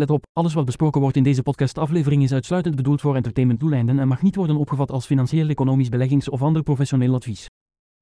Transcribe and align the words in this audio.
Let 0.00 0.10
op, 0.10 0.26
alles 0.32 0.54
wat 0.54 0.64
besproken 0.64 1.00
wordt 1.00 1.16
in 1.16 1.22
deze 1.22 1.42
podcastaflevering 1.42 2.22
is 2.22 2.32
uitsluitend 2.32 2.76
bedoeld 2.76 3.00
voor 3.00 3.16
entertainmentdoeleinden 3.16 3.98
en 3.98 4.08
mag 4.08 4.22
niet 4.22 4.36
worden 4.36 4.56
opgevat 4.56 4.90
als 4.90 5.06
financieel, 5.06 5.48
economisch, 5.48 5.88
beleggings- 5.88 6.28
of 6.28 6.42
ander 6.42 6.62
professioneel 6.62 7.14
advies. 7.14 7.46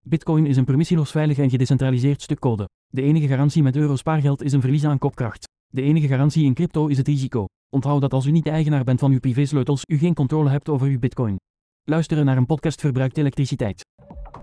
Bitcoin 0.06 0.46
is 0.46 0.56
een 0.56 0.64
permissieloos 0.64 1.10
veilig 1.10 1.38
en 1.38 1.50
gedecentraliseerd 1.50 2.22
stuk 2.22 2.38
code. 2.38 2.68
De 2.86 3.02
enige 3.02 3.26
garantie 3.28 3.62
met 3.62 3.76
euro 3.76 3.96
spaargeld 3.96 4.42
is 4.42 4.52
een 4.52 4.60
verlies 4.60 4.84
aan 4.84 4.98
kopkracht. 4.98 5.48
De 5.66 5.82
enige 5.82 6.08
garantie 6.08 6.44
in 6.44 6.54
crypto 6.54 6.86
is 6.86 6.96
het 6.96 7.06
risico. 7.06 7.44
Onthoud 7.70 8.00
dat 8.00 8.12
als 8.12 8.26
u 8.26 8.30
niet 8.30 8.44
de 8.44 8.50
eigenaar 8.50 8.84
bent 8.84 9.00
van 9.00 9.12
uw 9.12 9.20
privésleutels, 9.20 9.82
u 9.86 9.98
geen 9.98 10.14
controle 10.14 10.50
hebt 10.50 10.68
over 10.68 10.86
uw 10.86 10.98
bitcoin. 10.98 11.36
Luisteren 11.84 12.24
naar 12.24 12.36
een 12.36 12.46
podcast 12.46 12.80
verbruikt 12.80 13.18
elektriciteit. 13.18 13.86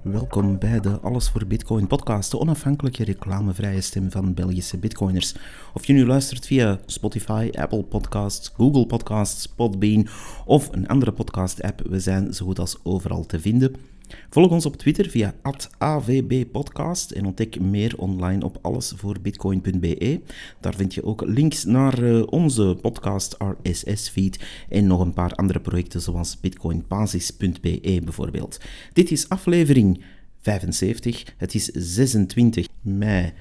Welkom 0.01 0.59
bij 0.59 0.79
de 0.79 0.99
Alles 0.99 1.29
voor 1.29 1.45
Bitcoin 1.45 1.87
podcast, 1.87 2.31
de 2.31 2.39
onafhankelijke 2.39 3.03
reclamevrije 3.03 3.81
stem 3.81 4.11
van 4.11 4.33
Belgische 4.33 4.77
bitcoiners. 4.77 5.35
Of 5.73 5.85
je 5.85 5.93
nu 5.93 6.05
luistert 6.05 6.45
via 6.45 6.79
Spotify, 6.85 7.49
Apple 7.53 7.83
Podcasts, 7.83 8.51
Google 8.57 8.85
Podcasts, 8.85 9.47
Podbean 9.47 10.07
of 10.45 10.69
een 10.71 10.87
andere 10.87 11.11
podcast-app, 11.11 11.81
we 11.89 11.99
zijn 11.99 12.33
zo 12.33 12.45
goed 12.45 12.59
als 12.59 12.77
overal 12.83 13.25
te 13.25 13.39
vinden. 13.39 13.75
Volg 14.29 14.51
ons 14.51 14.65
op 14.65 14.75
Twitter 14.75 15.09
via 15.09 15.33
@avbpodcast 15.77 17.11
en 17.11 17.25
ontdek 17.25 17.59
meer 17.59 17.97
online 17.97 18.45
op 18.45 18.57
allesvoorbitcoin.be. 18.61 20.21
Daar 20.59 20.75
vind 20.75 20.93
je 20.93 21.03
ook 21.03 21.21
links 21.25 21.63
naar 21.63 22.03
uh, 22.03 22.23
onze 22.25 22.77
podcast 22.81 23.37
RSS-feed 23.37 24.39
en 24.69 24.87
nog 24.87 24.99
een 24.99 25.13
paar 25.13 25.31
andere 25.31 25.59
projecten 25.59 26.01
zoals 26.01 26.39
bitcoinbasis.be 26.39 28.01
bijvoorbeeld. 28.03 28.57
Dit 28.93 29.11
is 29.11 29.29
aflevering 29.29 30.03
75. 30.41 31.23
Het 31.37 31.55
is 31.55 31.65
26 31.65 32.67
mei 32.81 33.33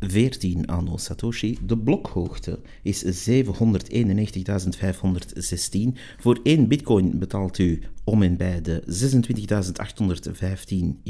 14 0.00 0.66
anno 0.66 0.96
Satoshi. 0.96 1.58
De 1.66 1.78
blokhoogte 1.78 2.58
is 2.82 3.04
791.516. 3.04 3.10
Voor 6.18 6.40
1 6.42 6.68
bitcoin 6.68 7.18
betaalt 7.18 7.58
u 7.58 7.82
om 8.04 8.22
en 8.22 8.36
bij 8.36 8.62
de 8.62 8.82
26.815 8.86 8.92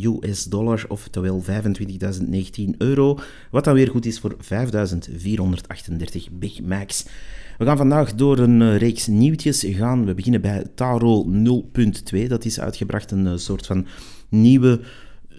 US 0.02 0.44
dollar, 0.44 0.84
oftewel 0.88 1.42
25.019 1.42 1.48
euro, 2.78 3.18
wat 3.50 3.64
dan 3.64 3.74
weer 3.74 3.88
goed 3.88 4.06
is 4.06 4.18
voor 4.18 4.36
5.438 4.36 4.40
Big 6.32 6.62
Macs. 6.62 7.04
We 7.58 7.64
gaan 7.64 7.76
vandaag 7.76 8.14
door 8.14 8.38
een 8.38 8.62
eh, 8.62 8.76
reeks 8.76 9.06
nieuwtjes 9.06 9.64
gaan. 9.68 10.04
We 10.04 10.14
beginnen 10.14 10.40
bij 10.40 10.64
Taro 10.74 11.26
0.2. 12.14 12.26
Dat 12.26 12.44
is 12.44 12.60
uitgebracht 12.60 13.10
een 13.10 13.26
eh, 13.26 13.36
soort 13.36 13.66
van 13.66 13.86
nieuwe 14.28 14.80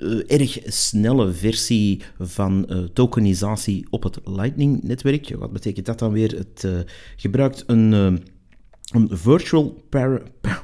uh, 0.02 0.40
erg 0.40 0.60
snelle 0.66 1.32
versie 1.32 2.02
van 2.20 2.66
uh, 2.70 2.78
tokenisatie 2.94 3.88
op 3.90 4.04
het 4.04 4.20
Lightning-netwerk. 4.24 5.36
Wat 5.38 5.52
betekent 5.52 5.86
dat 5.86 6.00
dan 6.00 6.12
weer? 6.12 6.38
Het 6.38 6.64
uh, 6.66 6.80
gebruikt 7.16 7.64
een, 7.68 7.92
een 7.92 9.10
virtual 9.10 9.84
par 9.90 10.22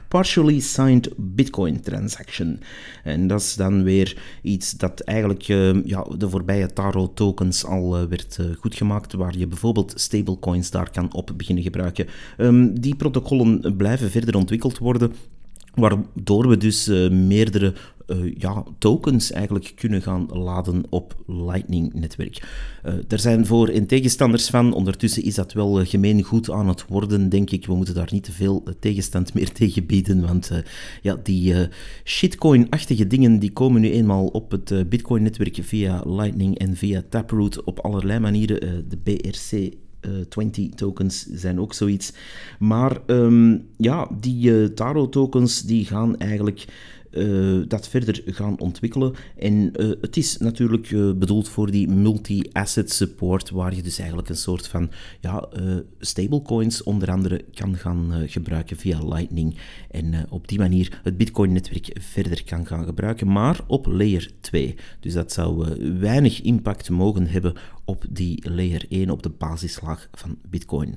partially 0.07 0.59
signed 0.59 1.09
Bitcoin 1.17 1.81
transaction. 1.81 2.59
En 3.03 3.27
dat 3.27 3.41
is 3.41 3.55
dan 3.55 3.83
weer 3.83 4.17
iets 4.41 4.71
dat 4.71 4.99
eigenlijk 4.99 5.43
ja, 5.85 6.07
de 6.17 6.29
voorbije 6.29 6.73
Taro 6.73 7.13
tokens 7.13 7.65
al 7.65 8.07
werd 8.07 8.39
goedgemaakt, 8.59 9.13
waar 9.13 9.37
je 9.37 9.47
bijvoorbeeld 9.47 9.93
stablecoins 9.95 10.71
daar 10.71 10.91
kan 10.91 11.13
op 11.13 11.31
beginnen 11.37 11.63
gebruiken. 11.63 12.07
Um, 12.37 12.79
die 12.79 12.95
protocollen 12.95 13.75
blijven 13.77 14.11
verder 14.11 14.35
ontwikkeld 14.35 14.77
worden. 14.77 15.13
Waardoor 15.73 16.47
we 16.47 16.57
dus 16.57 16.87
meerdere 17.09 17.73
uh, 18.07 18.33
ja, 18.37 18.63
tokens 18.77 19.31
eigenlijk 19.31 19.71
kunnen 19.75 20.01
gaan 20.01 20.27
laden 20.31 20.83
op 20.89 21.23
Lightning-netwerk. 21.27 22.43
Uh, 22.85 22.93
er 23.07 23.19
zijn 23.19 23.45
voor- 23.45 23.67
en 23.67 23.85
tegenstanders 23.85 24.49
van. 24.49 24.73
Ondertussen 24.73 25.23
is 25.23 25.35
dat 25.35 25.53
wel 25.53 25.85
gemeen 25.85 26.23
goed 26.23 26.51
aan 26.51 26.67
het 26.67 26.85
worden, 26.87 27.29
denk 27.29 27.49
ik. 27.49 27.65
We 27.65 27.75
moeten 27.75 27.93
daar 27.95 28.09
niet 28.11 28.23
te 28.23 28.31
veel 28.31 28.63
tegenstand 28.79 29.33
meer 29.33 29.51
tegen 29.59 29.85
bieden, 29.85 30.21
want 30.21 30.51
ja, 31.01 31.19
die 31.23 31.53
shitcoin-achtige 32.03 33.07
dingen 33.07 33.39
die 33.39 33.51
komen 33.51 33.81
nu 33.81 33.91
eenmaal 33.91 34.27
op 34.27 34.51
het 34.51 34.89
Bitcoin-netwerk 34.89 35.57
via 35.61 36.03
Lightning 36.05 36.57
en 36.57 36.75
via 36.75 37.03
Taproot 37.09 37.63
op 37.63 37.79
allerlei 37.79 38.19
manieren. 38.19 38.85
de 38.89 38.97
BRC 38.97 39.73
20 40.29 40.69
tokens 40.69 41.25
zijn 41.31 41.59
ook 41.59 41.73
zoiets. 41.73 42.13
Maar 42.59 42.97
um, 43.07 43.67
ja, 43.77 44.09
die 44.19 44.51
uh, 44.51 44.65
Taro 44.65 45.09
tokens 45.09 45.61
die 45.61 45.85
gaan 45.85 46.17
eigenlijk 46.17 46.65
uh, 47.17 47.63
dat 47.67 47.87
verder 47.87 48.21
gaan 48.25 48.59
ontwikkelen. 48.59 49.13
En 49.37 49.53
uh, 49.53 49.91
het 50.01 50.17
is 50.17 50.37
natuurlijk 50.37 50.91
uh, 50.91 51.13
bedoeld 51.13 51.49
voor 51.49 51.71
die 51.71 51.87
multi-asset 51.87 52.91
support, 52.91 53.49
waar 53.49 53.75
je 53.75 53.81
dus 53.81 53.99
eigenlijk 53.99 54.29
een 54.29 54.35
soort 54.35 54.67
van 54.67 54.91
ja, 55.21 55.47
stablecoins 55.99 56.83
onder 56.83 57.11
andere 57.11 57.45
kan 57.53 57.75
gaan 57.77 58.11
gebruiken 58.27 58.77
via 58.77 59.05
Lightning. 59.07 59.57
En 59.91 60.25
op 60.29 60.47
die 60.47 60.59
manier 60.59 60.99
het 61.03 61.17
Bitcoin-netwerk 61.17 61.97
verder 61.99 62.43
kan 62.43 62.65
gaan 62.65 62.85
gebruiken, 62.85 63.31
maar 63.31 63.59
op 63.67 63.85
layer 63.85 64.31
2. 64.39 64.75
Dus 64.99 65.13
dat 65.13 65.31
zou 65.31 65.67
weinig 65.99 66.41
impact 66.41 66.89
mogen 66.89 67.27
hebben 67.27 67.53
op 67.85 68.05
die 68.09 68.49
layer 68.49 68.85
1, 68.89 69.09
op 69.09 69.23
de 69.23 69.29
basislaag 69.29 70.09
van 70.11 70.37
Bitcoin. 70.49 70.95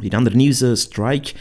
In 0.00 0.14
ander 0.14 0.36
nieuws, 0.36 0.62
uh, 0.62 0.74
Strike, 0.74 1.32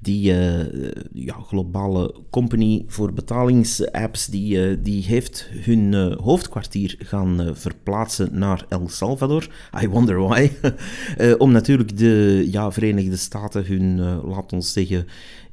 die 0.00 0.32
uh, 0.32 0.92
ja, 1.12 1.34
globale 1.34 2.14
company 2.30 2.84
voor 2.86 3.12
betalingsapps, 3.12 4.26
die, 4.26 4.70
uh, 4.70 4.76
die 4.82 5.02
heeft 5.02 5.48
hun 5.52 5.94
hoofdkwartier 6.12 6.96
gaan 6.98 7.50
verplaatsen 7.52 8.38
naar 8.38 8.64
El 8.68 8.88
Salvador. 8.88 9.48
I 9.82 9.88
wonder 9.88 10.18
why. 10.18 10.50
om 11.44 11.52
natuurlijk 11.52 11.98
de 11.98 12.48
ja, 12.50 12.72
Verenigde 12.72 13.16
Staten 13.16 13.66
hun, 13.66 14.00
laat 14.24 14.52
ons 14.52 14.72
zeggen, 14.72 15.06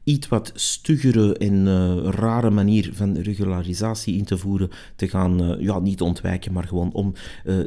iets 0.04 0.28
wat 0.28 0.52
stuggere 0.54 1.38
en 1.38 1.68
rare 2.12 2.50
manier 2.50 2.90
van 2.94 3.18
regularisatie 3.18 4.18
in 4.18 4.26
te 4.26 4.38
voeren, 4.38 4.70
te 4.96 5.08
gaan, 5.08 5.58
ja, 5.60 5.80
niet 5.80 6.02
ontwijken, 6.02 6.54
maar 6.54 6.68
gewoon 6.68 6.92
om 6.94 7.14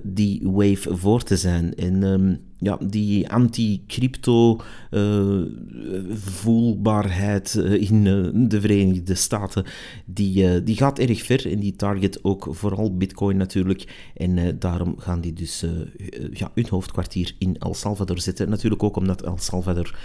die 0.02 0.40
wave 0.44 0.96
voor 0.96 1.22
te 1.22 1.36
zijn. 1.36 1.74
En 1.74 2.02
um, 2.02 2.40
ja, 2.58 2.78
die 2.80 3.30
anti-crypto 3.30 4.60
voelbaarheid 6.12 7.54
in 7.54 8.02
de 8.48 8.60
Verenigde 8.60 9.14
Staten, 9.14 9.64
die, 10.04 10.62
die 10.62 10.76
gaat 10.76 10.98
erg 10.98 11.22
ver 11.22 11.50
en 11.50 11.58
die 11.58 11.76
target 11.76 12.24
ook 12.24 12.48
vooral 12.50 12.96
bitcoin 12.96 13.36
natuurlijk. 13.36 14.10
En 14.14 14.58
daarom 14.58 14.94
gaan 14.98 15.20
die 15.20 15.32
dus 15.32 15.64
ja, 16.32 16.50
hun 16.54 16.68
hoofdkwartier 16.68 17.34
in 17.38 17.56
El 17.58 17.74
Salvador 17.74 18.20
zetten. 18.20 18.50
Natuurlijk 18.50 18.82
ook 18.82 18.96
omdat 18.96 19.22
El 19.22 19.38
Salvador 19.38 19.98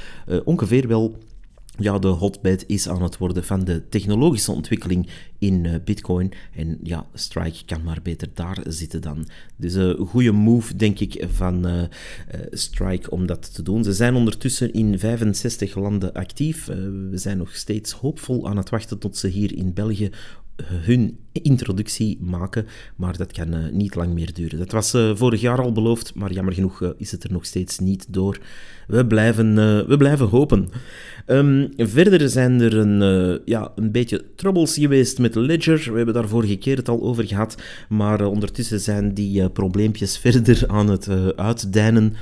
ongeveer 0.43 0.87
wel 0.87 1.17
ja, 1.79 1.99
de 1.99 2.07
hotbed 2.07 2.63
is 2.67 2.89
aan 2.89 3.03
het 3.03 3.17
worden 3.17 3.43
van 3.43 3.63
de 3.63 3.89
technologische 3.89 4.51
ontwikkeling 4.51 5.07
in 5.37 5.63
uh, 5.63 5.75
Bitcoin. 5.85 6.31
En 6.55 6.79
ja, 6.83 7.05
Strike 7.13 7.65
kan 7.65 7.83
maar 7.83 7.99
beter 8.03 8.27
daar 8.33 8.59
zitten 8.67 9.01
dan. 9.01 9.27
Dus 9.55 9.73
een 9.73 10.01
uh, 10.01 10.07
goede 10.07 10.31
move, 10.31 10.75
denk 10.75 10.99
ik, 10.99 11.25
van 11.29 11.67
uh, 11.67 11.81
Strike 12.51 13.09
om 13.09 13.25
dat 13.25 13.53
te 13.53 13.61
doen. 13.61 13.83
Ze 13.83 13.93
zijn 13.93 14.15
ondertussen 14.15 14.73
in 14.73 14.99
65 14.99 15.75
landen 15.75 16.13
actief. 16.13 16.65
we 16.65 17.17
zijn 17.17 17.37
nog 17.37 17.55
steeds 17.55 17.91
hoopvol 17.91 18.47
aan 18.47 18.57
het 18.57 18.69
wachten 18.69 18.99
tot 18.99 19.17
ze 19.17 19.27
hier 19.27 19.55
in 19.57 19.73
België 19.73 20.09
hun 20.63 21.17
introductie 21.31 22.17
maken, 22.21 22.65
maar 22.95 23.17
dat 23.17 23.31
kan 23.31 23.55
uh, 23.55 23.71
niet 23.71 23.95
lang 23.95 24.13
meer 24.13 24.33
duren. 24.33 24.59
Dat 24.59 24.71
was 24.71 24.95
uh, 24.95 25.15
vorig 25.15 25.41
jaar 25.41 25.61
al 25.61 25.71
beloofd, 25.71 26.15
maar 26.15 26.33
jammer 26.33 26.53
genoeg 26.53 26.81
uh, 26.81 26.89
is 26.97 27.11
het 27.11 27.23
er 27.23 27.31
nog 27.31 27.45
steeds 27.45 27.79
niet 27.79 28.13
door. 28.13 28.39
We 28.87 29.05
blijven, 29.05 29.55
we 29.87 29.97
blijven 29.97 30.27
hopen. 30.27 30.69
Um, 31.27 31.69
verder 31.77 32.29
zijn 32.29 32.61
er 32.61 32.77
een, 32.77 33.41
ja, 33.45 33.71
een 33.75 33.91
beetje 33.91 34.25
troubles 34.35 34.73
geweest 34.73 35.19
met 35.19 35.35
Ledger. 35.35 35.91
We 35.91 35.97
hebben 35.97 36.13
daar 36.13 36.27
vorige 36.27 36.55
keer 36.55 36.77
het 36.77 36.89
al 36.89 37.01
over 37.01 37.27
gehad, 37.27 37.61
maar 37.89 38.25
ondertussen 38.25 38.79
zijn 38.79 39.13
die 39.13 39.49
probleempjes 39.49 40.17
verder 40.25 40.63
aan 40.67 40.89
het 40.89 41.09
uitdijnen. 41.35 42.15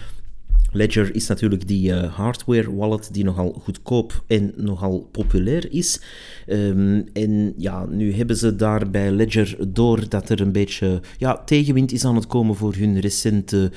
Ledger 0.72 1.16
is 1.16 1.28
natuurlijk 1.28 1.68
die 1.68 1.92
uh, 1.92 2.14
hardware 2.14 2.76
wallet 2.76 3.14
die 3.14 3.24
nogal 3.24 3.52
goedkoop 3.64 4.24
en 4.28 4.54
nogal 4.56 5.08
populair 5.12 5.72
is. 5.72 6.02
Um, 6.48 7.06
en 7.14 7.54
ja, 7.58 7.86
nu 7.86 8.14
hebben 8.14 8.38
ze 8.38 8.56
daar 8.56 8.90
bij 8.90 9.12
Ledger 9.12 9.74
door 9.74 10.10
dat 10.10 10.30
er 10.30 10.42
een 10.42 10.52
beetje 10.52 11.02
ja, 11.18 11.44
tegenwind 11.44 11.92
is 11.92 12.06
aan 12.06 12.16
het 12.16 12.28
komen 12.28 12.56
voor 12.56 12.76
hun 12.76 13.00
recente 13.00 13.72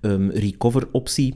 um, 0.00 0.30
recover 0.30 0.88
optie. 0.92 1.34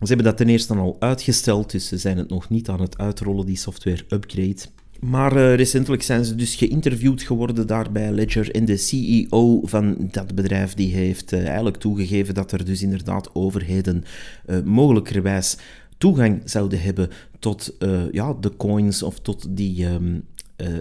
Ze 0.00 0.06
hebben 0.06 0.26
dat 0.26 0.36
ten 0.36 0.48
eerste 0.48 0.74
al 0.74 0.96
uitgesteld, 0.98 1.70
dus 1.70 1.88
ze 1.88 1.98
zijn 1.98 2.16
het 2.16 2.28
nog 2.28 2.48
niet 2.48 2.68
aan 2.68 2.80
het 2.80 2.98
uitrollen, 2.98 3.46
die 3.46 3.56
software 3.56 4.04
upgrade. 4.08 4.60
Maar 5.00 5.36
uh, 5.36 5.54
recentelijk 5.54 6.02
zijn 6.02 6.24
ze 6.24 6.34
dus 6.34 6.54
geïnterviewd 6.54 7.22
geworden 7.22 7.66
daar 7.66 7.92
bij 7.92 8.10
Ledger 8.12 8.50
en 8.50 8.64
de 8.64 8.76
CEO 8.76 9.60
van 9.64 10.08
dat 10.10 10.34
bedrijf 10.34 10.74
die 10.74 10.94
heeft 10.94 11.32
uh, 11.32 11.46
eigenlijk 11.46 11.76
toegegeven 11.76 12.34
dat 12.34 12.52
er 12.52 12.64
dus 12.64 12.82
inderdaad 12.82 13.34
overheden 13.34 14.04
uh, 14.46 14.62
mogelijkerwijs 14.62 15.56
toegang 15.98 16.42
zouden 16.44 16.82
hebben 16.82 17.08
tot 17.38 17.76
ja, 18.10 18.34
de 18.34 18.56
coins 18.56 19.02
of 19.02 19.20
tot 19.20 19.46
die, 19.56 19.86
um, 19.86 20.24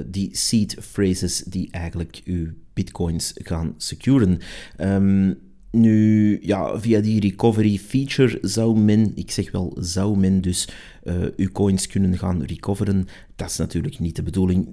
die 0.05 0.29
seed 0.31 0.77
phrases 0.79 1.43
die 1.43 1.67
eigenlijk 1.71 2.21
uw 2.25 2.47
bitcoins 2.73 3.33
gaan 3.35 3.73
securen. 3.77 4.39
Um, 4.77 5.37
Nu, 5.71 6.39
ja, 6.41 6.79
via 6.79 6.99
die 6.99 7.19
recovery 7.19 7.77
feature 7.77 8.37
zou 8.41 8.79
men, 8.79 9.11
ik 9.15 9.31
zeg 9.31 9.51
wel 9.51 9.77
zou 9.79 10.17
men 10.17 10.41
dus, 10.41 10.69
uh, 11.03 11.25
uw 11.35 11.49
coins 11.51 11.87
kunnen 11.87 12.17
gaan 12.17 12.43
recoveren. 12.43 13.07
Dat 13.35 13.49
is 13.49 13.57
natuurlijk 13.57 13.99
niet 13.99 14.15
de 14.15 14.23
bedoeling. 14.23 14.67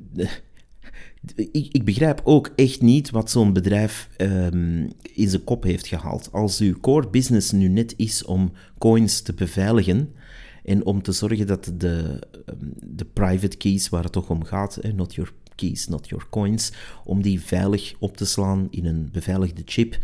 Ik, 1.35 1.69
ik, 1.73 1.85
begrijp 1.85 2.21
ook 2.25 2.53
echt 2.55 2.81
niet 2.83 3.11
wat 3.11 3.31
zo'n 3.31 3.53
bedrijf 3.53 4.09
um, 4.17 4.91
in 5.15 5.29
zijn 5.29 5.45
kop 5.45 5.63
heeft 5.63 5.87
gehaald. 5.87 6.33
Als 6.33 6.61
uw 6.61 6.81
core 6.81 7.09
business 7.09 7.53
nu 7.53 7.69
net 7.69 7.95
is 7.97 8.25
om 8.25 8.53
coins 8.79 9.21
te 9.21 9.35
beveiligen 9.35 10.15
en 10.65 10.85
om 10.85 11.03
te 11.03 11.13
zorgen 11.13 11.47
dat 11.47 11.73
de, 11.77 12.27
ehm, 12.47 12.57
de 12.83 13.05
private 13.05 13.57
keys, 13.57 13.89
waar 13.89 14.03
het 14.03 14.13
toch 14.13 14.31
om 14.31 14.45
gaat, 14.45 14.79
not 14.95 15.15
your 15.15 15.33
keys, 15.55 15.89
not 15.89 16.09
your 16.09 16.27
coins, 16.31 16.73
om 17.05 17.23
die 17.23 17.41
veilig 17.41 17.95
op 17.99 18.17
te 18.17 18.25
slaan 18.25 18.67
in 18.71 18.87
een 18.87 19.09
beveiligde 19.13 19.63
chip. 19.65 19.99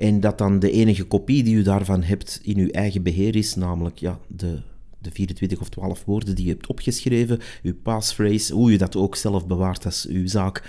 En 0.00 0.20
dat 0.20 0.38
dan 0.38 0.58
de 0.58 0.70
enige 0.70 1.04
kopie 1.04 1.42
die 1.42 1.54
u 1.54 1.62
daarvan 1.62 2.02
hebt 2.02 2.40
in 2.42 2.58
uw 2.58 2.68
eigen 2.68 3.02
beheer 3.02 3.36
is, 3.36 3.54
namelijk 3.54 3.98
ja, 3.98 4.18
de 4.26 4.58
de 5.00 5.10
24 5.10 5.60
of 5.60 5.68
12 5.68 6.04
woorden 6.04 6.34
die 6.34 6.44
je 6.44 6.50
hebt 6.50 6.66
opgeschreven, 6.66 7.40
uw 7.62 7.74
passphrase, 7.82 8.54
hoe 8.54 8.70
je 8.70 8.78
dat 8.78 8.96
ook 8.96 9.16
zelf 9.16 9.46
bewaart, 9.46 9.84
als 9.84 10.06
uw 10.06 10.26
zaak. 10.26 10.62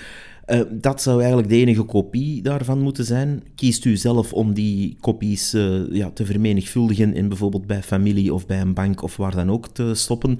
Uh, 0.52 0.62
dat 0.72 1.02
zou 1.02 1.20
eigenlijk 1.20 1.50
de 1.50 1.56
enige 1.56 1.84
kopie 1.84 2.42
daarvan 2.42 2.82
moeten 2.82 3.06
zijn. 3.06 3.44
Kiest 3.56 3.86
u 3.86 3.96
zelf 3.96 4.34
om 4.34 4.54
die 4.54 4.98
kopies 5.00 5.54
uh, 5.54 5.92
ja, 5.92 6.10
te 6.10 6.26
vermenigvuldigen 6.26 7.14
en 7.14 7.28
bijvoorbeeld 7.28 7.68
bij 7.68 7.84
familie 7.84 8.34
of 8.34 8.46
bij 8.46 8.62
een 8.62 8.74
bank 8.74 9.02
of 9.02 9.18
waar 9.18 9.36
dan 9.36 9.52
ook 9.52 9.68
te 9.68 9.92
stoppen, 9.94 10.40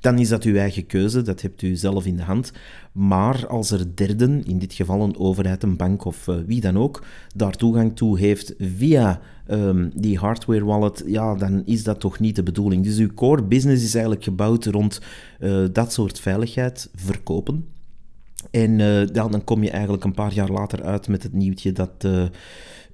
dan 0.00 0.18
is 0.18 0.28
dat 0.28 0.44
uw 0.44 0.56
eigen 0.56 0.86
keuze, 0.86 1.22
dat 1.22 1.42
hebt 1.42 1.62
u 1.62 1.76
zelf 1.76 2.06
in 2.06 2.16
de 2.16 2.22
hand. 2.22 2.52
Maar 2.92 3.46
als 3.46 3.70
er 3.70 3.96
derden, 3.96 4.44
in 4.44 4.58
dit 4.58 4.72
geval 4.72 5.00
een 5.02 5.18
overheid, 5.18 5.62
een 5.62 5.76
bank 5.76 6.04
of 6.04 6.26
uh, 6.26 6.36
wie 6.46 6.60
dan 6.60 6.78
ook, 6.78 7.04
daar 7.34 7.56
toegang 7.56 7.96
toe 7.96 8.18
heeft 8.18 8.54
via 8.58 9.20
um, 9.50 9.90
die 9.94 10.18
hardware 10.18 10.64
wallet, 10.64 11.02
ja, 11.06 11.34
dan 11.34 11.62
is 11.64 11.84
dat 11.84 12.00
toch 12.00 12.18
niet 12.18 12.36
de 12.36 12.42
bedoeling. 12.42 12.84
Dus 12.84 12.98
uw 12.98 13.14
core 13.14 13.42
business 13.42 13.84
is 13.84 13.94
eigenlijk 13.94 14.24
gebouwd 14.24 14.64
rond 14.64 15.00
dat 15.72 15.92
soort 15.92 16.20
veiligheid 16.20 16.90
verkopen. 16.94 17.66
En 18.50 18.78
uh, 18.78 19.06
dan 19.12 19.44
kom 19.44 19.62
je 19.62 19.70
eigenlijk 19.70 20.04
een 20.04 20.14
paar 20.14 20.32
jaar 20.32 20.50
later 20.50 20.82
uit 20.82 21.08
met 21.08 21.22
het 21.22 21.32
nieuwtje 21.32 21.72
dat 21.72 21.90
uh, 22.06 22.24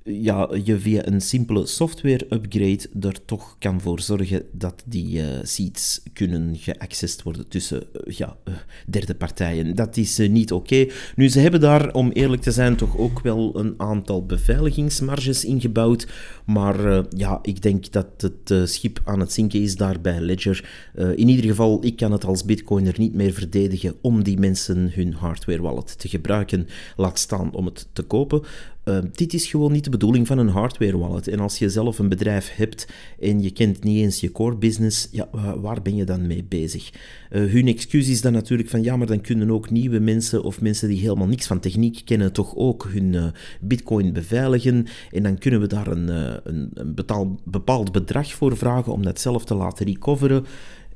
ja, 0.09 0.49
je 0.65 0.79
via 0.79 1.07
een 1.07 1.21
simpele 1.21 1.67
software 1.67 2.27
upgrade 2.31 2.89
er 3.01 3.25
toch 3.25 3.57
kan 3.59 3.81
voor 3.81 4.01
zorgen 4.01 4.43
dat 4.53 4.83
die 4.87 5.19
uh, 5.19 5.25
seeds 5.43 6.01
kunnen 6.13 6.57
geaccessed 6.57 7.23
worden 7.23 7.49
tussen 7.49 7.83
uh, 7.93 8.17
ja, 8.17 8.37
uh, 8.49 8.55
derde 8.87 9.15
partijen. 9.15 9.75
Dat 9.75 9.97
is 9.97 10.19
niet 10.19 10.53
oké. 10.53 10.87
Nu, 11.17 11.29
ze 11.29 11.41
hebben 11.41 11.61
daar, 11.61 11.93
om 11.93 12.11
eerlijk 12.11 12.43
te 12.43 12.53
zijn, 12.53 12.77
toch 12.77 12.99
ook 12.99 13.21
wel 13.21 13.59
een 13.59 13.75
aantal 13.77 14.27
beveiligingsmarges 14.27 15.45
ingebouwd. 15.45 16.07
Maar 16.47 17.05
ja, 17.17 17.39
ik 17.43 17.63
denk 17.63 17.93
dat 17.93 18.07
het 18.17 18.71
schip 18.71 19.01
aan 19.05 19.21
het 19.21 19.33
zinken 19.33 19.63
is 19.63 19.77
daar 19.77 20.01
bij 20.01 20.21
Ledger. 20.21 20.69
in 20.95 21.29
ieder 21.29 21.45
geval, 21.45 21.85
ik 21.85 21.97
kan 21.97 22.13
het 22.13 22.25
als 22.25 22.45
bitcoiner 22.45 22.95
niet 22.99 23.15
meer 23.15 23.33
verdedigen 23.33 23.95
om 24.01 24.23
die 24.23 24.39
mensen 24.39 24.91
hun 24.95 25.13
hardware 25.13 25.63
wallet 25.63 25.99
te 25.99 26.09
gebruiken. 26.09 26.67
Laat 26.97 27.19
staan 27.19 27.55
om 27.55 27.65
het 27.65 27.89
te 27.93 28.03
kopen. 28.03 28.43
Uh, 28.89 28.99
dit 29.13 29.35
is 29.35 29.47
gewoon 29.47 29.73
niet 29.73 29.85
de 29.85 29.91
bedoeling 29.91 30.27
van 30.27 30.39
een 30.39 30.49
hardware 30.49 30.99
wallet. 30.99 31.29
En 31.29 31.41
als 31.41 31.59
je 31.59 31.71
zelf 31.71 31.99
een 31.99 32.09
bedrijf 32.09 32.55
hebt 32.55 32.89
en 33.21 33.43
je 33.43 33.51
kent 33.51 33.85
niet 33.85 34.03
eens 34.03 34.21
je 34.21 34.33
core 34.33 34.57
business, 34.57 35.09
ja, 35.11 35.29
waar 35.61 35.83
ben 35.83 35.97
je 35.97 36.05
dan 36.05 36.27
mee 36.27 36.45
bezig? 36.45 36.91
Uh, 37.31 37.53
hun 37.53 37.67
excuus 37.67 38.09
is 38.09 38.21
dan 38.21 38.33
natuurlijk 38.33 38.69
van 38.69 38.83
ja, 38.83 38.97
maar 38.97 39.07
dan 39.07 39.21
kunnen 39.21 39.51
ook 39.51 39.71
nieuwe 39.71 39.99
mensen 39.99 40.43
of 40.43 40.61
mensen 40.61 40.89
die 40.89 40.99
helemaal 40.99 41.27
niks 41.27 41.47
van 41.47 41.61
techniek 41.61 42.03
kennen, 42.05 42.33
toch 42.33 42.57
ook 42.57 42.89
hun 42.93 43.13
uh, 43.13 43.27
bitcoin 43.61 44.13
beveiligen. 44.13 44.87
En 45.11 45.23
dan 45.23 45.39
kunnen 45.39 45.61
we 45.61 45.67
daar 45.67 45.87
een, 45.87 46.09
een, 46.09 46.71
een 46.75 46.95
betaal, 46.95 47.41
bepaald 47.45 47.93
bedrag 47.93 48.33
voor 48.33 48.57
vragen 48.57 48.93
om 48.93 49.03
dat 49.03 49.21
zelf 49.21 49.45
te 49.45 49.55
laten 49.55 49.87
recoveren. 49.87 50.45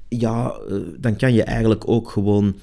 Ja, 0.09 0.61
dan 1.01 1.17
kan 1.17 1.35
je 1.35 1.43
eigenlijk 1.43 1.89
ook 1.89 2.11
gewoon 2.11 2.55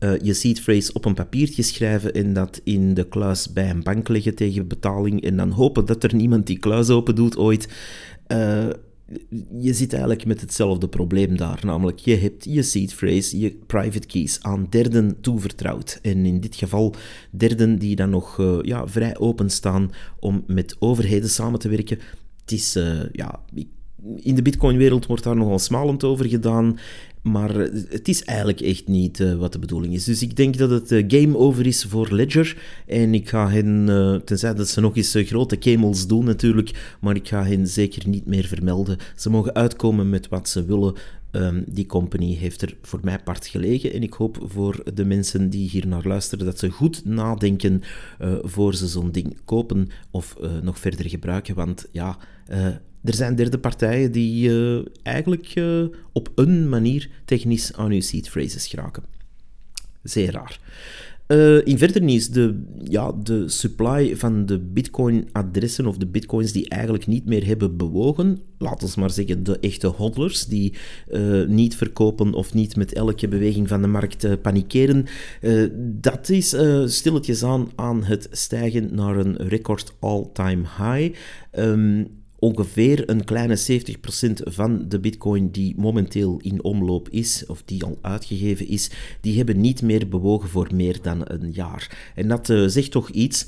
uh, 0.00 0.18
je 0.22 0.34
seed 0.34 0.60
phrase 0.60 0.92
op 0.92 1.04
een 1.04 1.14
papiertje 1.14 1.62
schrijven 1.62 2.14
en 2.14 2.32
dat 2.32 2.60
in 2.64 2.94
de 2.94 3.08
kluis 3.08 3.52
bij 3.52 3.70
een 3.70 3.82
bank 3.82 4.08
leggen 4.08 4.34
tegen 4.34 4.68
betaling 4.68 5.22
en 5.22 5.36
dan 5.36 5.50
hopen 5.50 5.86
dat 5.86 6.04
er 6.04 6.14
niemand 6.14 6.46
die 6.46 6.58
kluis 6.58 6.90
open 6.90 7.14
doet 7.14 7.36
ooit. 7.36 7.68
Uh, 8.32 8.66
je 9.60 9.74
zit 9.74 9.92
eigenlijk 9.92 10.26
met 10.26 10.40
hetzelfde 10.40 10.88
probleem 10.88 11.36
daar, 11.36 11.60
namelijk 11.64 11.98
je 11.98 12.16
hebt 12.16 12.44
je 12.44 12.62
seed 12.62 12.94
phrase, 12.94 13.38
je 13.38 13.58
private 13.66 14.06
keys 14.06 14.42
aan 14.42 14.66
derden 14.70 15.20
toevertrouwd. 15.20 15.98
En 16.02 16.26
in 16.26 16.40
dit 16.40 16.56
geval 16.56 16.94
derden 17.30 17.78
die 17.78 17.96
dan 17.96 18.10
nog 18.10 18.38
uh, 18.38 18.58
ja, 18.62 18.88
vrij 18.88 19.18
openstaan 19.18 19.90
om 20.20 20.44
met 20.46 20.76
overheden 20.78 21.30
samen 21.30 21.58
te 21.58 21.68
werken. 21.68 21.98
Het 22.40 22.52
is, 22.52 22.78
ja, 23.12 23.40
in 24.16 24.34
de 24.34 24.42
Bitcoin-wereld 24.42 25.06
wordt 25.06 25.22
daar 25.22 25.36
nogal 25.36 25.58
smalend 25.58 26.04
over 26.04 26.26
gedaan. 26.26 26.78
Maar 27.26 27.54
het 27.88 28.08
is 28.08 28.24
eigenlijk 28.24 28.60
echt 28.60 28.88
niet 28.88 29.20
uh, 29.20 29.34
wat 29.34 29.52
de 29.52 29.58
bedoeling 29.58 29.94
is. 29.94 30.04
Dus 30.04 30.22
ik 30.22 30.36
denk 30.36 30.58
dat 30.58 30.70
het 30.70 30.92
uh, 30.92 31.04
game 31.08 31.36
over 31.36 31.66
is 31.66 31.84
voor 31.84 32.12
Ledger. 32.12 32.56
En 32.86 33.14
ik 33.14 33.28
ga 33.28 33.48
hen, 33.48 33.86
uh, 33.88 34.14
tenzij 34.14 34.54
dat 34.54 34.68
ze 34.68 34.80
nog 34.80 34.96
eens 34.96 35.16
grote 35.18 35.56
kemels 35.56 36.06
doen 36.06 36.24
natuurlijk, 36.24 36.96
maar 37.00 37.16
ik 37.16 37.28
ga 37.28 37.44
hen 37.44 37.66
zeker 37.66 38.08
niet 38.08 38.26
meer 38.26 38.44
vermelden. 38.44 38.98
Ze 39.16 39.30
mogen 39.30 39.54
uitkomen 39.54 40.10
met 40.10 40.28
wat 40.28 40.48
ze 40.48 40.64
willen. 40.64 40.94
Um, 41.32 41.64
die 41.68 41.86
company 41.86 42.34
heeft 42.34 42.62
er 42.62 42.76
voor 42.82 43.00
mij 43.02 43.18
part 43.18 43.46
gelegen. 43.46 43.92
En 43.92 44.02
ik 44.02 44.12
hoop 44.12 44.38
voor 44.42 44.82
de 44.94 45.04
mensen 45.04 45.50
die 45.50 45.68
hier 45.68 45.86
naar 45.86 46.06
luisteren 46.06 46.44
dat 46.44 46.58
ze 46.58 46.70
goed 46.70 47.04
nadenken 47.04 47.82
voor 48.42 48.74
ze 48.74 48.86
zo'n 48.86 49.10
ding 49.10 49.36
kopen 49.44 49.88
of 50.10 50.36
nog 50.62 50.78
verder 50.78 51.08
gebruiken. 51.08 51.54
Want 51.54 51.86
ja, 51.92 52.18
er 53.06 53.14
zijn 53.14 53.34
derde 53.34 53.58
partijen 53.58 54.12
die 54.12 54.50
uh, 54.50 54.84
eigenlijk 55.02 55.54
uh, 55.54 55.84
op 56.12 56.32
een 56.34 56.68
manier 56.68 57.10
technisch 57.24 57.72
aan 57.72 57.90
uw 57.90 58.00
seed 58.00 58.28
phrases 58.28 58.66
geraken. 58.66 59.02
Zeer 60.02 60.32
raar. 60.32 60.60
Uh, 61.28 61.66
in 61.66 61.78
verder 61.78 62.02
nieuws, 62.02 62.28
de, 62.28 62.64
ja, 62.84 63.12
de 63.22 63.48
supply 63.48 64.16
van 64.16 64.46
de 64.46 64.58
bitcoin-adressen 64.58 65.86
of 65.86 65.96
de 65.96 66.06
bitcoins 66.06 66.52
die 66.52 66.68
eigenlijk 66.68 67.06
niet 67.06 67.26
meer 67.26 67.46
hebben 67.46 67.76
bewogen, 67.76 68.38
laten 68.58 68.88
we 68.88 69.00
maar 69.00 69.10
zeggen 69.10 69.44
de 69.44 69.58
echte 69.58 69.86
hodlers, 69.86 70.46
die 70.46 70.74
niet 71.46 71.76
verkopen 71.76 72.34
of 72.34 72.54
niet 72.54 72.76
met 72.76 72.92
elke 72.92 73.28
beweging 73.28 73.68
van 73.68 73.82
de 73.82 73.88
markt 73.88 74.24
uh, 74.24 74.32
panikeren, 74.42 75.06
dat 75.78 76.28
is 76.28 76.56
stilletjes 76.84 77.42
aan 77.44 77.68
aan 77.74 78.04
het 78.04 78.28
stijgen 78.30 78.94
naar 78.94 79.16
een 79.16 79.36
record 79.36 79.94
all-time 80.00 80.62
high. 80.78 81.18
Um, 81.58 82.24
ongeveer 82.38 83.10
een 83.10 83.24
kleine 83.24 83.58
70% 83.58 84.32
van 84.42 84.88
de 84.88 85.00
bitcoin 85.00 85.50
die 85.50 85.74
momenteel 85.76 86.38
in 86.42 86.62
omloop 86.62 87.08
is, 87.08 87.46
of 87.46 87.62
die 87.64 87.84
al 87.84 87.98
uitgegeven 88.02 88.68
is, 88.68 88.90
die 89.20 89.36
hebben 89.36 89.60
niet 89.60 89.82
meer 89.82 90.08
bewogen 90.08 90.48
voor 90.48 90.68
meer 90.74 90.98
dan 91.02 91.20
een 91.24 91.52
jaar. 91.52 92.12
En 92.14 92.28
dat 92.28 92.48
uh, 92.48 92.66
zegt 92.66 92.90
toch 92.90 93.10
iets. 93.10 93.46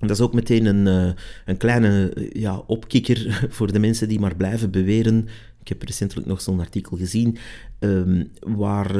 Dat 0.00 0.10
is 0.10 0.20
ook 0.20 0.34
meteen 0.34 0.66
een, 0.66 0.86
uh, 0.86 1.12
een 1.44 1.56
kleine 1.56 2.12
uh, 2.14 2.30
ja, 2.32 2.62
opkikker 2.66 3.38
voor 3.56 3.72
de 3.72 3.78
mensen 3.78 4.08
die 4.08 4.20
maar 4.20 4.36
blijven 4.36 4.70
beweren. 4.70 5.28
Ik 5.60 5.68
heb 5.68 5.82
recentelijk 5.82 6.26
nog 6.26 6.40
zo'n 6.40 6.60
artikel 6.60 6.96
gezien 6.96 7.36
um, 7.78 8.30
waar 8.40 8.96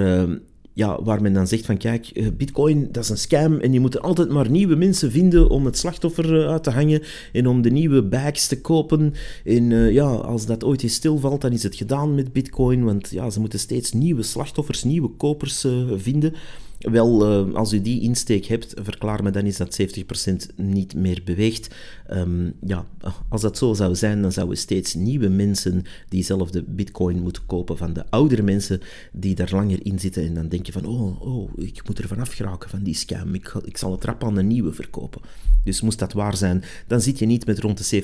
ja, 0.79 1.03
waar 1.03 1.23
men 1.23 1.33
dan 1.33 1.47
zegt 1.47 1.67
van 1.67 1.77
kijk, 1.77 2.07
eh, 2.07 2.27
bitcoin 2.37 2.89
dat 2.93 3.05
is 3.05 3.11
een 3.11 3.19
scam 3.19 3.61
en 3.61 3.73
je 3.73 3.81
moet 3.81 3.95
er 3.95 4.01
altijd 4.01 4.29
maar 4.29 4.51
nieuwe 4.51 4.77
mensen 4.77 5.11
vinden 5.11 5.51
om 5.51 5.65
het 5.65 5.79
slachtoffer 5.79 6.41
eh, 6.41 6.51
uit 6.51 6.63
te 6.63 6.71
hangen 6.71 7.03
en 7.33 7.47
om 7.47 7.63
de 7.63 7.71
nieuwe 7.71 8.03
bags 8.03 8.47
te 8.47 8.61
kopen. 8.61 9.15
En 9.45 9.71
uh, 9.71 9.93
ja, 9.93 10.07
als 10.07 10.47
dat 10.47 10.65
ooit 10.65 10.83
eens 10.83 10.95
stilvalt, 10.95 11.41
dan 11.41 11.53
is 11.53 11.63
het 11.63 11.77
gedaan 11.77 12.15
met 12.15 12.33
bitcoin, 12.33 12.85
want 12.85 13.11
ja, 13.11 13.31
ze 13.31 13.41
moeten 13.41 13.59
steeds 13.59 13.93
nieuwe 13.93 14.23
slachtoffers, 14.23 14.85
nieuwe 14.85 15.09
kopers 15.09 15.67
vinden. 15.97 16.35
Wel, 16.79 17.47
uh, 17.49 17.55
als 17.55 17.73
u 17.73 17.83
die 17.83 18.01
insteek 18.01 18.45
hebt, 18.45 18.75
verklaar 18.77 19.23
me 19.23 19.31
dan 19.31 19.45
is 19.45 19.57
dat 19.57 19.81
70% 19.83 20.55
niet 20.57 20.95
meer 20.95 21.23
beweegt. 21.25 21.75
Um, 22.11 22.55
ja, 22.61 22.87
als 23.29 23.41
dat 23.41 23.59
zo 23.59 23.75
zou 23.75 23.95
zijn, 23.95 24.23
dan 24.23 24.33
zouden 24.33 24.59
steeds 24.59 24.95
nieuwe 24.95 25.29
mensen 25.29 25.83
diezelfde 26.09 26.63
bitcoin 26.63 27.23
moeten 27.23 27.47
kopen 27.47 27.77
van 27.77 27.93
de 27.93 28.05
oudere 28.11 28.43
mensen 28.43 28.81
die 29.13 29.35
daar 29.35 29.51
langer 29.53 29.87
in 29.87 29.99
zitten 29.99 30.25
en 30.25 30.35
dan 30.35 30.49
denken 30.49 30.73
van, 30.73 30.85
oh, 30.85 31.21
oh 31.21 31.51
ik 31.57 31.87
moet 31.87 31.99
er 31.99 32.09
vanaf 32.09 32.33
geraken 32.33 32.71
van 32.71 32.83
die 32.83 32.95
scam, 32.95 33.35
ik, 33.35 33.55
ik 33.65 33.77
zal 33.77 33.93
het 33.93 34.05
rap 34.05 34.25
aan 34.25 34.37
een 34.37 34.47
nieuwe 34.47 34.73
verkopen. 34.73 35.23
Dus 35.65 35.81
moest 35.81 35.99
dat 35.99 36.13
waar 36.13 36.37
zijn, 36.37 36.65
dan 36.87 37.01
zit 37.01 37.19
je 37.19 37.27
niet 37.27 37.47
met 37.47 37.59
rond 37.59 37.89
de 37.91 38.03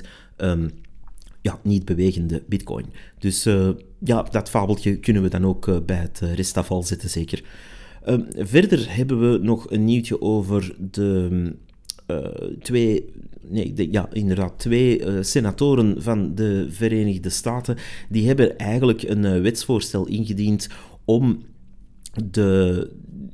70% 0.00 0.06
um, 0.36 0.70
ja, 1.40 1.58
niet 1.62 1.84
bewegende 1.84 2.42
bitcoin. 2.48 2.86
Dus 3.18 3.46
uh, 3.46 3.68
ja, 3.98 4.22
dat 4.22 4.50
fabeltje 4.50 4.96
kunnen 4.96 5.22
we 5.22 5.28
dan 5.28 5.46
ook 5.46 5.66
uh, 5.66 5.76
bij 5.86 5.96
het 5.96 6.18
restafval 6.18 6.82
zetten, 6.82 7.10
zeker. 7.10 7.42
Ehm, 8.06 8.22
verder 8.36 8.96
hebben 8.96 9.32
we 9.32 9.38
nog 9.38 9.70
een 9.70 9.84
nieuwtje 9.84 10.20
over 10.20 10.74
de 10.90 11.52
uh, 12.10 12.26
twee, 12.62 13.04
nee, 13.48 13.88
ja, 13.90 14.08
inderdaad, 14.12 14.58
twee 14.58 15.00
uh, 15.00 15.22
senatoren 15.22 16.02
van 16.02 16.34
de 16.34 16.66
Verenigde 16.70 17.28
Staten. 17.30 17.76
Die 18.08 18.26
hebben 18.26 18.58
eigenlijk 18.58 19.02
een 19.02 19.24
uh, 19.24 19.40
wetsvoorstel 19.40 20.06
ingediend 20.06 20.68
om 21.04 21.42
de, 22.30 22.90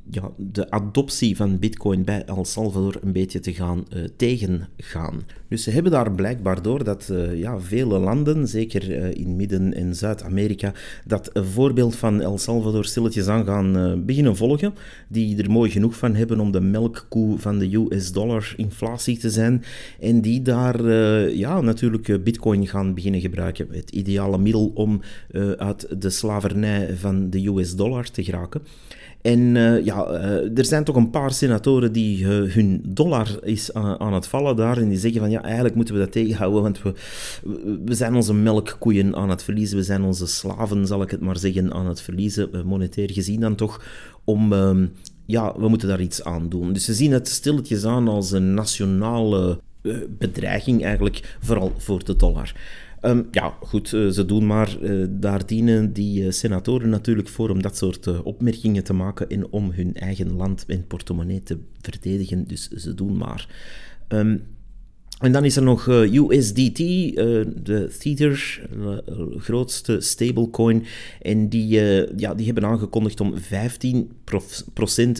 ja, 0.09 0.31
de 0.37 0.71
adoptie 0.71 1.35
van 1.35 1.59
Bitcoin 1.59 2.03
bij 2.03 2.23
El 2.25 2.45
Salvador 2.45 2.97
een 3.01 3.11
beetje 3.11 3.39
te 3.39 3.53
gaan 3.53 3.85
uh, 3.95 4.03
tegengaan. 4.15 5.21
Dus 5.47 5.63
ze 5.63 5.69
hebben 5.71 5.91
daar 5.91 6.11
blijkbaar 6.11 6.61
door 6.61 6.83
dat 6.83 7.09
uh, 7.11 7.39
ja, 7.39 7.59
vele 7.59 7.99
landen, 7.99 8.47
zeker 8.47 8.89
uh, 8.89 9.11
in 9.13 9.35
Midden- 9.35 9.73
en 9.73 9.95
Zuid-Amerika, 9.95 10.73
dat 11.05 11.29
voorbeeld 11.33 11.95
van 11.95 12.21
El 12.21 12.37
Salvador 12.37 12.85
stilletjes 12.85 13.27
aan 13.27 13.45
gaan 13.45 14.05
beginnen 14.05 14.35
volgen, 14.35 14.73
die 15.07 15.43
er 15.43 15.51
mooi 15.51 15.71
genoeg 15.71 15.97
van 15.97 16.15
hebben 16.15 16.39
om 16.39 16.51
de 16.51 16.61
melkkoe 16.61 17.39
van 17.39 17.59
de 17.59 17.75
US-dollar 17.75 18.53
inflatie 18.57 19.17
te 19.17 19.29
zijn, 19.29 19.63
en 19.99 20.21
die 20.21 20.41
daar 20.41 20.89
ja, 21.29 21.61
natuurlijk 21.61 22.23
Bitcoin 22.23 22.67
gaan 22.67 22.93
beginnen 22.93 23.21
gebruiken. 23.21 23.67
Het 23.71 23.91
ideale 23.91 24.37
middel 24.37 24.71
om 24.73 25.01
uit 25.57 26.01
de 26.01 26.09
slavernij 26.09 26.95
van 26.95 27.29
de 27.29 27.47
US-dollar 27.47 28.11
te 28.11 28.23
geraken. 28.23 28.61
En 29.23 29.55
uh, 29.55 29.85
ja, 29.85 30.07
uh, 30.07 30.57
er 30.57 30.65
zijn 30.65 30.83
toch 30.83 30.95
een 30.95 31.09
paar 31.09 31.31
senatoren 31.31 31.91
die 31.91 32.23
uh, 32.23 32.53
hun 32.53 32.81
dollar 32.85 33.37
is 33.41 33.73
aan, 33.73 33.99
aan, 33.99 34.13
het 34.13 34.27
vallen 34.27 34.55
daar. 34.55 34.77
En 34.77 34.89
die 34.89 34.97
zeggen 34.97 35.21
van 35.21 35.29
ja, 35.29 35.43
eigenlijk 35.43 35.75
moeten 35.75 35.93
we 35.93 35.99
dat 35.99 36.11
tegenhouden, 36.11 36.61
want 36.61 36.81
we, 36.81 36.93
we 37.85 37.93
zijn 37.93 38.15
onze 38.15 38.33
melkkoeien 38.33 39.15
aan 39.15 39.29
het 39.29 39.43
verliezen. 39.43 39.77
We 39.77 39.83
zijn 39.83 40.03
onze 40.03 40.27
slaven, 40.27 40.87
zal 40.87 41.01
ik 41.01 41.11
het 41.11 41.21
maar 41.21 41.37
zeggen, 41.37 41.73
aan 41.73 41.87
het 41.87 42.01
verliezen, 42.01 42.49
monetair 42.65 43.11
gezien 43.11 43.39
dan 43.39 43.55
toch. 43.55 43.83
Om, 44.23 44.53
ehm, 44.53 44.85
ja, 45.25 45.53
we 45.57 45.67
moeten 45.67 45.87
daar 45.87 46.01
iets 46.01 46.23
aan 46.23 46.49
doen. 46.49 46.73
Dus 46.73 46.85
ze 46.85 46.93
zien 46.93 47.11
het 47.11 47.27
stilletjes 47.27 47.85
aan 47.85 48.07
als 48.07 48.31
een 48.31 48.53
nationale 48.53 49.59
bedreiging 50.17 50.83
eigenlijk, 50.83 51.37
vooral 51.39 51.73
voor 51.77 52.03
de 52.03 52.15
dollar. 52.15 52.53
Um, 53.05 53.27
ja, 53.31 53.57
goed, 53.61 53.91
uh, 53.91 54.09
ze 54.09 54.25
doen 54.25 54.45
maar. 54.45 54.77
Uh, 54.81 55.05
daar 55.09 55.45
dienen 55.45 55.93
die 55.93 56.23
uh, 56.23 56.31
senatoren 56.31 56.89
natuurlijk 56.89 57.27
voor 57.27 57.49
om 57.49 57.61
dat 57.61 57.77
soort 57.77 58.21
opmerkingen 58.21 58.83
te 58.83 58.93
maken 58.93 59.29
en 59.29 59.51
om 59.51 59.71
hun 59.71 59.93
eigen 59.93 60.33
land 60.33 60.65
en 60.67 60.87
portemonnee 60.87 61.43
te 61.43 61.59
verdedigen. 61.81 62.47
Dus 62.47 62.69
ze 62.69 62.93
doen 62.93 63.17
maar. 63.17 63.47
Um, 64.07 64.43
en 65.23 65.31
dan 65.31 65.45
is 65.45 65.55
er 65.55 65.63
nog 65.63 65.87
eh, 65.87 66.13
USDT, 66.13 66.79
eh, 66.79 67.15
de 67.63 67.95
Tether, 67.99 68.61
uh, 68.77 68.97
grootste 69.37 70.01
stablecoin. 70.01 70.85
En 71.21 71.49
die, 71.49 71.69
ja, 72.17 72.33
die 72.35 72.45
hebben 72.45 72.65
aangekondigd 72.65 73.21
om 73.21 73.33
15% 73.37 73.37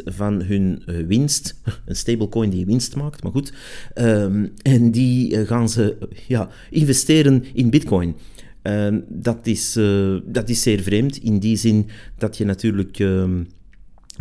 van 0.06 0.42
hun 0.42 0.84
winst, 1.08 1.62
een 1.86 1.96
stablecoin 1.96 2.50
die 2.50 2.66
winst 2.66 2.96
maakt, 2.96 3.24
maar 3.24 3.32
goed, 3.32 3.54
um, 3.96 4.54
en 4.62 4.92
die 4.92 5.46
gaan 5.46 5.70
ze 5.70 5.98
ja, 6.28 6.50
investeren 6.70 7.44
in 7.54 7.70
bitcoin. 7.70 8.16
Ehm, 8.62 9.00
dat, 9.08 9.48
is, 9.48 9.80
dat 10.26 10.50
is 10.50 10.62
zeer 10.62 10.80
vreemd, 10.80 11.18
in 11.18 11.40
die 11.40 11.58
zin 11.58 11.90
dat 12.18 12.38
je 12.38 12.46
natuurlijk, 12.46 13.00
um, 13.00 13.48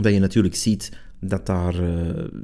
dat 0.01 0.13
je 0.13 0.19
natuurlijk 0.19 0.55
ziet 0.55 0.91
dat 1.21 1.47
daar 1.47 1.75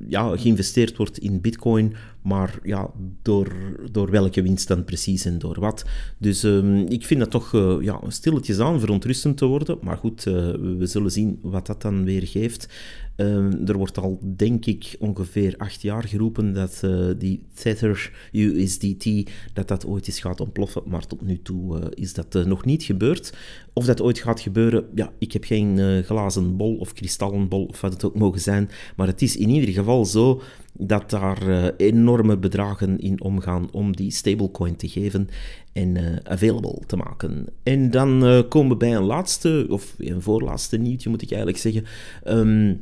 ja, 0.08 0.36
geïnvesteerd 0.36 0.96
wordt 0.96 1.18
in 1.18 1.40
bitcoin, 1.40 1.94
maar 2.28 2.58
ja, 2.62 2.90
door, 3.22 3.52
door 3.90 4.10
welke 4.10 4.42
winst 4.42 4.68
dan 4.68 4.84
precies 4.84 5.24
en 5.24 5.38
door 5.38 5.60
wat. 5.60 5.84
Dus 6.18 6.42
um, 6.42 6.86
ik 6.86 7.06
vind 7.06 7.20
dat 7.20 7.30
toch 7.30 7.52
uh, 7.52 7.76
ja, 7.80 8.00
stilletjes 8.08 8.58
aan 8.58 8.80
verontrustend 8.80 9.36
te 9.36 9.46
worden, 9.46 9.78
maar 9.80 9.96
goed, 9.96 10.26
uh, 10.26 10.34
we 10.78 10.86
zullen 10.86 11.10
zien 11.10 11.38
wat 11.42 11.66
dat 11.66 11.82
dan 11.82 12.04
weer 12.04 12.26
geeft. 12.26 12.68
Ehm, 13.16 13.66
er 13.66 13.76
wordt 13.76 13.98
al, 13.98 14.20
denk 14.36 14.66
ik, 14.66 14.96
ongeveer 14.98 15.54
acht 15.56 15.82
jaar 15.82 16.04
geroepen 16.04 16.54
dat 16.54 16.80
uh, 16.84 17.06
die 17.18 17.42
Tether 17.54 18.28
USDT, 18.32 19.30
dat 19.52 19.68
dat 19.68 19.86
ooit 19.86 20.06
eens 20.06 20.20
gaat 20.20 20.40
ontploffen, 20.40 20.82
maar 20.86 21.06
tot 21.06 21.22
nu 21.22 21.42
toe 21.42 21.92
is 21.94 22.12
dat 22.12 22.44
nog 22.46 22.64
niet 22.64 22.82
gebeurd. 22.82 23.32
Of 23.72 23.84
dat 23.84 24.02
ooit 24.02 24.18
gaat 24.18 24.40
gebeuren, 24.40 24.84
ja, 24.94 25.12
ik 25.18 25.32
heb 25.32 25.44
geen 25.44 26.02
glazen 26.04 26.56
bol 26.56 26.76
of 26.76 26.92
kristallenbol 26.92 27.64
of 27.64 27.80
wat 27.80 27.92
het 27.92 28.04
ook 28.04 28.18
mogen 28.18 28.40
zijn, 28.40 28.70
maar 28.96 29.06
het 29.06 29.22
is 29.22 29.36
in 29.36 29.48
ieder 29.48 29.70
geval 29.70 30.04
zo 30.04 30.42
dat 30.72 31.10
daar 31.10 31.72
enorme 31.76 32.36
bedragen 32.36 32.98
in 32.98 33.20
omgaan 33.20 33.68
om 33.72 33.96
die 33.96 34.10
stablecoin 34.10 34.76
te 34.76 34.88
geven 34.88 35.28
en 35.72 36.20
available 36.24 36.78
te 36.86 36.96
maken. 36.96 37.46
En 37.62 37.90
dan 37.90 38.44
komen 38.48 38.70
we 38.70 38.76
bij 38.76 38.96
een 38.96 39.02
laatste, 39.02 39.66
of 39.68 39.94
een 39.98 40.22
voorlaatste 40.22 40.76
nieuwtje 40.76 41.10
moet 41.10 41.22
ik 41.22 41.30
eigenlijk 41.30 41.60
zeggen. 41.60 41.84
Um, 42.26 42.80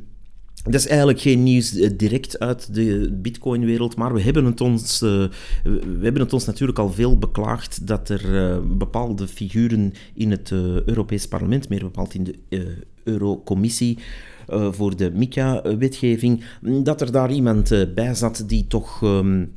dat 0.63 0.81
is 0.81 0.87
eigenlijk 0.87 1.19
geen 1.19 1.43
nieuws 1.43 1.75
eh, 1.75 1.89
direct 1.97 2.39
uit 2.39 2.73
de 2.73 3.17
Bitcoin-wereld, 3.21 3.95
maar 3.95 4.13
we 4.13 4.21
hebben, 4.21 4.45
het 4.45 4.61
ons, 4.61 4.99
we 4.99 5.99
hebben 6.01 6.21
het 6.21 6.33
ons 6.33 6.45
natuurlijk 6.45 6.79
al 6.79 6.91
veel 6.91 7.17
beklaagd 7.17 7.87
dat 7.87 8.09
er 8.09 8.61
bepaalde 8.77 9.27
figuren 9.27 9.93
in 10.13 10.31
het 10.31 10.49
uh, 10.49 10.81
Europees 10.81 11.27
Parlement, 11.27 11.69
meer 11.69 11.79
bepaald 11.79 12.13
in 12.13 12.23
de 12.23 12.35
Eurocommissie, 13.03 13.97
voor 14.47 14.95
de 14.95 15.11
MICA-wetgeving, 15.11 16.43
dat 16.61 17.01
er 17.01 17.11
daar 17.11 17.31
iemand 17.31 17.93
bij 17.95 18.13
zat 18.13 18.43
die 18.47 18.67
toch. 18.67 19.01
Um, 19.01 19.51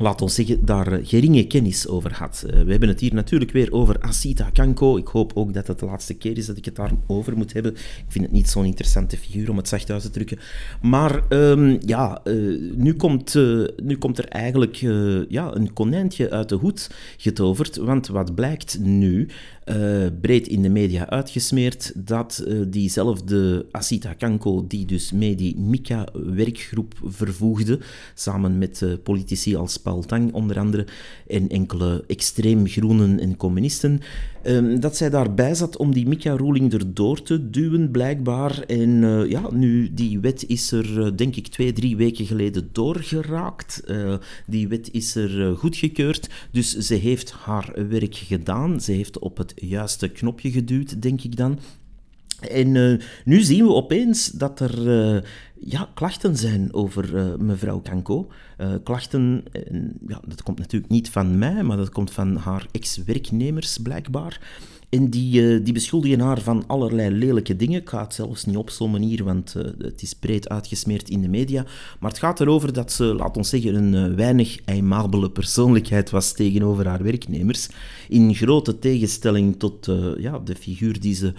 laat 0.00 0.22
ons 0.22 0.34
zeggen, 0.34 0.64
daar 0.64 0.92
eh, 0.92 1.06
geringe 1.06 1.46
kennis 1.46 1.88
over 1.88 2.12
had. 2.12 2.44
Eh, 2.46 2.62
we 2.62 2.70
hebben 2.70 2.88
het 2.88 3.00
hier 3.00 3.14
natuurlijk 3.14 3.50
weer 3.50 3.72
over 3.72 4.00
Asita 4.00 4.50
Kanko. 4.52 4.96
Ik 4.96 5.06
hoop 5.06 5.32
ook 5.34 5.54
dat 5.54 5.66
het 5.66 5.78
de 5.78 5.86
laatste 5.86 6.14
keer 6.14 6.38
is 6.38 6.46
dat 6.46 6.56
ik 6.56 6.64
het 6.64 6.76
daarover 6.76 7.36
moet 7.36 7.52
hebben. 7.52 7.72
Ik 7.72 8.04
vind 8.08 8.24
het 8.24 8.32
niet 8.32 8.48
zo'n 8.48 8.64
interessante 8.64 9.16
figuur 9.16 9.50
om 9.50 9.56
het 9.56 9.68
zacht 9.68 9.90
uit 9.90 10.02
te 10.02 10.10
drukken. 10.10 10.38
Maar 10.82 11.22
um, 11.28 11.78
ja, 11.86 12.22
nu, 12.74 12.94
komt, 12.94 13.34
nu 13.82 13.96
komt 13.98 14.18
er 14.18 14.28
eigenlijk 14.28 14.76
ja, 15.28 15.54
een 15.54 15.72
konijntje 15.72 16.30
uit 16.30 16.48
de 16.48 16.54
hoed 16.54 16.90
getoverd. 17.16 17.76
Want 17.76 18.06
wat 18.06 18.34
blijkt 18.34 18.78
nu, 18.80 19.28
breed 20.20 20.48
in 20.48 20.62
de 20.62 20.68
media 20.68 21.08
uitgesmeerd, 21.08 21.92
dat 21.96 22.44
diezelfde 22.66 23.66
Asita 23.70 24.12
Kanko, 24.12 24.64
die 24.66 24.86
dus 24.86 25.12
mee 25.12 25.34
die 25.34 25.58
Mika-werkgroep 25.58 26.94
vervoegde, 27.04 27.78
samen 28.14 28.58
met 28.58 28.84
politici 29.02 29.56
als 29.56 29.76
Paul 29.76 30.02
Tang 30.02 30.32
onder 30.32 30.58
andere, 30.58 30.86
en 31.26 31.48
enkele 31.48 32.04
extreem 32.06 32.66
groenen 32.66 33.20
en 33.20 33.36
communisten, 33.36 34.00
um, 34.46 34.80
dat 34.80 34.96
zij 34.96 35.10
daarbij 35.10 35.54
zat 35.54 35.76
om 35.76 35.92
die 35.92 36.08
Mika-ruling 36.08 36.72
erdoor 36.72 37.22
te 37.22 37.50
duwen, 37.50 37.90
blijkbaar. 37.90 38.62
En 38.66 39.02
uh, 39.02 39.30
ja, 39.30 39.50
nu, 39.52 39.94
die 39.94 40.20
wet 40.20 40.44
is 40.46 40.72
er, 40.72 40.98
uh, 40.98 41.08
denk 41.16 41.36
ik, 41.36 41.46
twee, 41.46 41.72
drie 41.72 41.96
weken 41.96 42.26
geleden 42.26 42.68
doorgeraakt. 42.72 43.82
Uh, 43.86 44.14
die 44.46 44.68
wet 44.68 44.88
is 44.92 45.14
er 45.14 45.56
goedgekeurd, 45.56 46.28
dus 46.50 46.76
ze 46.76 46.94
heeft 46.94 47.30
haar 47.30 47.72
werk 47.88 48.14
gedaan. 48.14 48.80
Ze 48.80 48.92
heeft 48.92 49.18
op 49.18 49.36
het 49.36 49.52
juiste 49.56 50.08
knopje 50.08 50.50
geduwd, 50.50 51.02
denk 51.02 51.22
ik 51.22 51.36
dan. 51.36 51.58
En 52.40 52.74
uh, 52.74 52.98
nu 53.24 53.40
zien 53.40 53.64
we 53.64 53.72
opeens 53.72 54.26
dat 54.26 54.60
er 54.60 54.86
uh, 54.86 55.20
ja, 55.58 55.88
klachten 55.94 56.36
zijn 56.36 56.74
over 56.74 57.14
uh, 57.14 57.34
mevrouw 57.34 57.80
Kanko. 57.80 58.28
klachten, 58.84 59.44
ja, 60.06 60.20
dat 60.26 60.42
komt 60.42 60.58
natuurlijk 60.58 60.92
niet 60.92 61.10
van 61.10 61.38
mij, 61.38 61.62
maar 61.62 61.76
dat 61.76 61.90
komt 61.90 62.10
van 62.10 62.36
haar 62.36 62.66
ex-werknemers 62.70 63.78
blijkbaar. 63.78 64.40
En 64.90 65.10
die, 65.10 65.42
uh, 65.42 65.64
die 65.64 65.72
beschuldigen 65.72 66.20
haar 66.20 66.40
van 66.40 66.64
allerlei 66.66 67.10
lelijke 67.10 67.56
dingen. 67.56 67.80
Ik 67.80 67.88
ga 67.88 68.02
het 68.02 68.14
zelfs 68.14 68.44
niet 68.44 68.56
op 68.56 68.70
zo'n 68.70 68.90
manier, 68.90 69.24
want 69.24 69.54
uh, 69.56 69.64
het 69.78 70.02
is 70.02 70.14
breed 70.14 70.48
uitgesmeerd 70.48 71.08
in 71.08 71.22
de 71.22 71.28
media. 71.28 71.64
Maar 72.00 72.10
het 72.10 72.18
gaat 72.18 72.40
erover 72.40 72.72
dat 72.72 72.92
ze, 72.92 73.04
laat 73.04 73.36
ons 73.36 73.48
zeggen, 73.48 73.74
een 73.74 74.10
uh, 74.10 74.16
weinig 74.16 74.58
aimabele 74.64 75.30
persoonlijkheid 75.30 76.10
was 76.10 76.32
tegenover 76.32 76.86
haar 76.86 77.02
werknemers. 77.02 77.68
In 78.08 78.34
grote 78.34 78.78
tegenstelling 78.78 79.58
tot 79.58 79.88
ja, 80.18 80.38
de 80.38 80.54
figuur 80.54 81.00
die 81.00 81.14
ze 81.14 81.32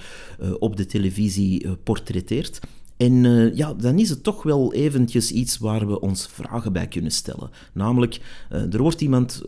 op 0.59 0.75
de 0.75 0.85
televisie 0.85 1.67
portretteert. 1.83 2.59
En 2.97 3.23
ja, 3.55 3.73
dan 3.73 3.99
is 3.99 4.09
het 4.09 4.23
toch 4.23 4.43
wel 4.43 4.73
eventjes 4.73 5.31
iets 5.31 5.57
waar 5.57 5.87
we 5.87 5.99
ons 5.99 6.27
vragen 6.31 6.73
bij 6.73 6.87
kunnen 6.87 7.11
stellen. 7.11 7.49
Namelijk, 7.73 8.19
er 8.49 8.81
wordt 8.81 9.01
iemand 9.01 9.41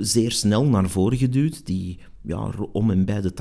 zeer 0.00 0.32
snel 0.32 0.64
naar 0.64 0.88
voren 0.88 1.18
geduwd 1.18 1.66
die 1.66 1.98
ja, 2.22 2.50
om 2.72 2.90
en 2.90 3.04
bij 3.04 3.20
de 3.20 3.32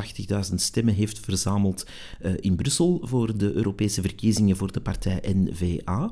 80.000 0.50 0.56
stemmen 0.56 0.94
heeft 0.94 1.20
verzameld 1.20 1.86
in 2.36 2.56
Brussel 2.56 3.00
voor 3.04 3.38
de 3.38 3.54
Europese 3.54 4.02
verkiezingen 4.02 4.58
voor 4.58 4.72
de 4.72 4.82
partij 4.82 5.24
N-VA. 5.34 6.10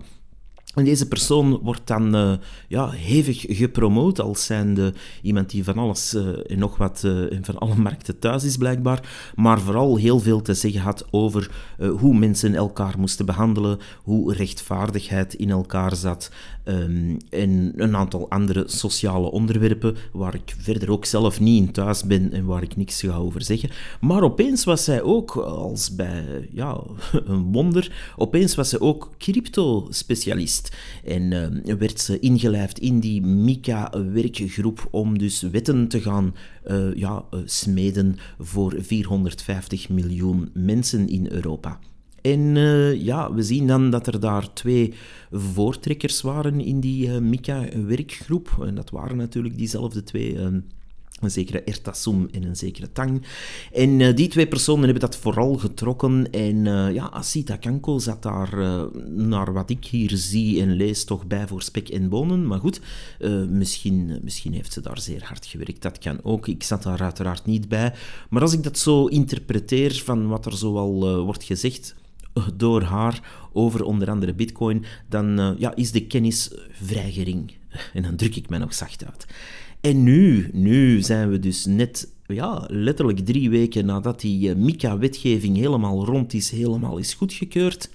En 0.78 0.84
deze 0.84 1.08
persoon 1.08 1.60
wordt 1.64 1.88
dan 1.88 2.16
uh, 2.16 2.34
ja, 2.68 2.90
hevig 2.90 3.46
gepromoot 3.48 4.20
als 4.20 4.46
zijnde 4.46 4.94
iemand 5.22 5.50
die 5.50 5.64
van 5.64 5.78
alles 5.78 6.14
uh, 6.14 6.52
en 6.52 6.60
nog 6.60 6.78
wat 6.78 7.02
uh, 7.06 7.38
van 7.42 7.58
alle 7.58 7.76
markten 7.88 8.20
thuis 8.20 8.44
is 8.44 8.58
blijkbaar, 8.58 9.32
maar 9.36 9.60
vooral 9.60 9.96
heel 9.96 10.20
veel 10.20 10.42
te 10.42 10.54
zeggen 10.54 10.82
had 10.82 11.06
over 11.12 11.52
hoe 12.00 12.18
mensen 12.18 12.56
elkaar 12.56 12.96
moesten 12.98 13.26
behandelen, 13.26 13.80
hoe 14.04 14.34
rechtvaardigheid 14.34 15.34
in 15.34 15.50
elkaar 15.50 15.96
zat 15.96 16.32
um, 16.68 17.18
en 17.30 17.74
een 17.76 17.96
aantal 17.96 18.30
andere 18.30 18.64
sociale 18.66 19.32
onderwerpen 19.32 19.96
waar 20.12 20.36
ik 20.36 20.56
verder 20.58 20.92
ook 20.92 21.06
zelf 21.06 21.40
niet 21.40 21.66
in 21.68 21.72
thuis 21.72 22.04
ben 22.04 22.32
en 22.32 22.46
waar 22.46 22.64
ik 22.64 22.76
niks 22.76 23.02
ga 23.02 23.16
over 23.16 23.44
zeggen. 23.44 23.70
Maar 24.00 24.24
opeens 24.24 24.64
was 24.64 24.84
zij 24.84 25.02
ook, 25.02 25.36
als 25.36 25.96
bij 25.96 26.50
ja, 26.52 26.80
een 27.26 27.52
wonder, 27.52 28.14
opeens 28.16 28.56
was 28.56 28.70
zij 28.70 28.80
ook 28.80 29.10
crypto-specialist. 29.18 30.67
En 31.04 31.32
uh, 31.32 31.74
werd 31.76 32.00
ze 32.00 32.20
ingelijfd 32.20 32.80
in 32.80 33.00
die 33.00 33.22
MICA-werkgroep 33.22 34.88
om 34.92 35.18
dus 35.18 35.42
wetten 35.42 35.88
te 35.88 36.02
gaan 36.02 36.36
uh, 36.68 36.96
ja, 36.96 37.26
uh, 37.34 37.40
smeden 37.46 38.16
voor 38.40 38.76
450 38.80 39.90
miljoen 39.90 40.50
mensen 40.54 41.08
in 41.08 41.28
Europa. 41.32 41.80
En 42.22 42.56
ja, 43.04 43.34
we 43.34 43.44
zien 43.44 43.68
dan 43.68 43.90
dat 43.90 44.08
er 44.08 44.20
daar 44.20 44.54
twee 44.54 44.94
voortrekkers 45.32 46.22
waren 46.22 46.62
in 46.62 46.80
die 46.80 47.10
MICA-werkgroep. 47.10 48.58
En 48.66 48.76
dat 48.76 48.90
waren 48.90 49.18
natuurlijk 49.18 49.58
diezelfde 49.58 50.04
twee 50.04 50.38
een 51.20 51.32
zekere 51.32 51.64
Ertasum 51.64 52.28
en 52.32 52.44
een 52.44 52.56
zekere 52.56 52.92
Tang. 52.92 53.22
En 53.74 54.00
uh, 54.00 54.16
die 54.16 54.28
twee 54.28 54.48
personen 54.48 54.84
hebben 54.84 55.02
dat 55.02 55.18
vooral 55.18 55.56
getrokken. 55.56 56.32
En 56.32 56.66
uh, 56.66 56.94
ja, 56.94 57.10
Asita 57.12 57.56
Kanko 57.56 58.00
zat 58.00 58.24
daar, 58.24 58.60
uh, 58.60 58.84
naar 59.08 59.54
wat 59.54 59.70
ik 59.70 59.86
hier 59.86 60.12
zie 60.14 60.62
en 60.62 60.72
lees, 60.72 61.04
toch 61.04 61.28
bij 61.28 61.48
voor 61.48 61.62
spek 61.62 61.90
en 61.90 62.10
bonen. 62.10 62.48
Maar 62.48 62.60
goed, 62.60 62.82
misschien, 63.50 64.20
misschien 64.24 64.54
heeft 64.54 64.74
ze 64.74 64.82
daar 64.82 65.00
zeer 65.00 65.24
hard 65.24 65.46
gewerkt. 65.46 65.82
Dat 65.82 65.98
kan 65.98 66.20
ook. 66.24 66.48
Ik 66.48 66.64
zat 66.64 66.84
daar 66.84 67.02
uiteraard 67.02 67.46
niet 67.46 67.70
bij. 67.70 67.94
Maar 68.30 68.42
als 68.42 68.54
ik 68.54 68.64
dat 68.64 68.78
zo 68.78 69.06
interpreteer 69.06 70.02
van 70.06 70.28
wat 70.28 70.46
er 70.46 70.58
zoal 70.58 71.24
wordt 71.24 71.44
gezegd 71.44 71.96
door 72.56 72.82
haar 72.82 73.48
over 73.54 73.84
onder 73.84 74.10
andere 74.10 74.34
Bitcoin, 74.34 74.86
dan 75.10 75.56
ja, 75.60 75.76
is 75.76 75.92
de 75.92 76.08
kennis 76.08 76.52
vrij 76.72 77.12
gering. 77.12 77.52
En 77.94 78.04
dan 78.04 78.16
druk 78.16 78.36
ik 78.36 78.50
mij 78.50 78.60
nog 78.60 78.74
zacht 78.74 79.06
uit. 79.06 79.28
En 79.82 80.04
nu, 80.04 80.50
nu 80.54 81.02
zijn 81.02 81.30
we 81.30 81.40
dus 81.40 81.66
net, 81.66 82.12
ja, 82.26 82.64
letterlijk 82.68 83.20
drie 83.20 83.50
weken 83.50 83.86
nadat 83.86 84.22
die 84.22 84.50
uh, 84.50 84.56
MICA-wetgeving 84.56 85.58
helemaal 85.58 86.06
rond 86.06 86.34
is, 86.34 86.50
helemaal 86.50 86.98
is 86.98 87.14
goedgekeurd. 87.14 87.90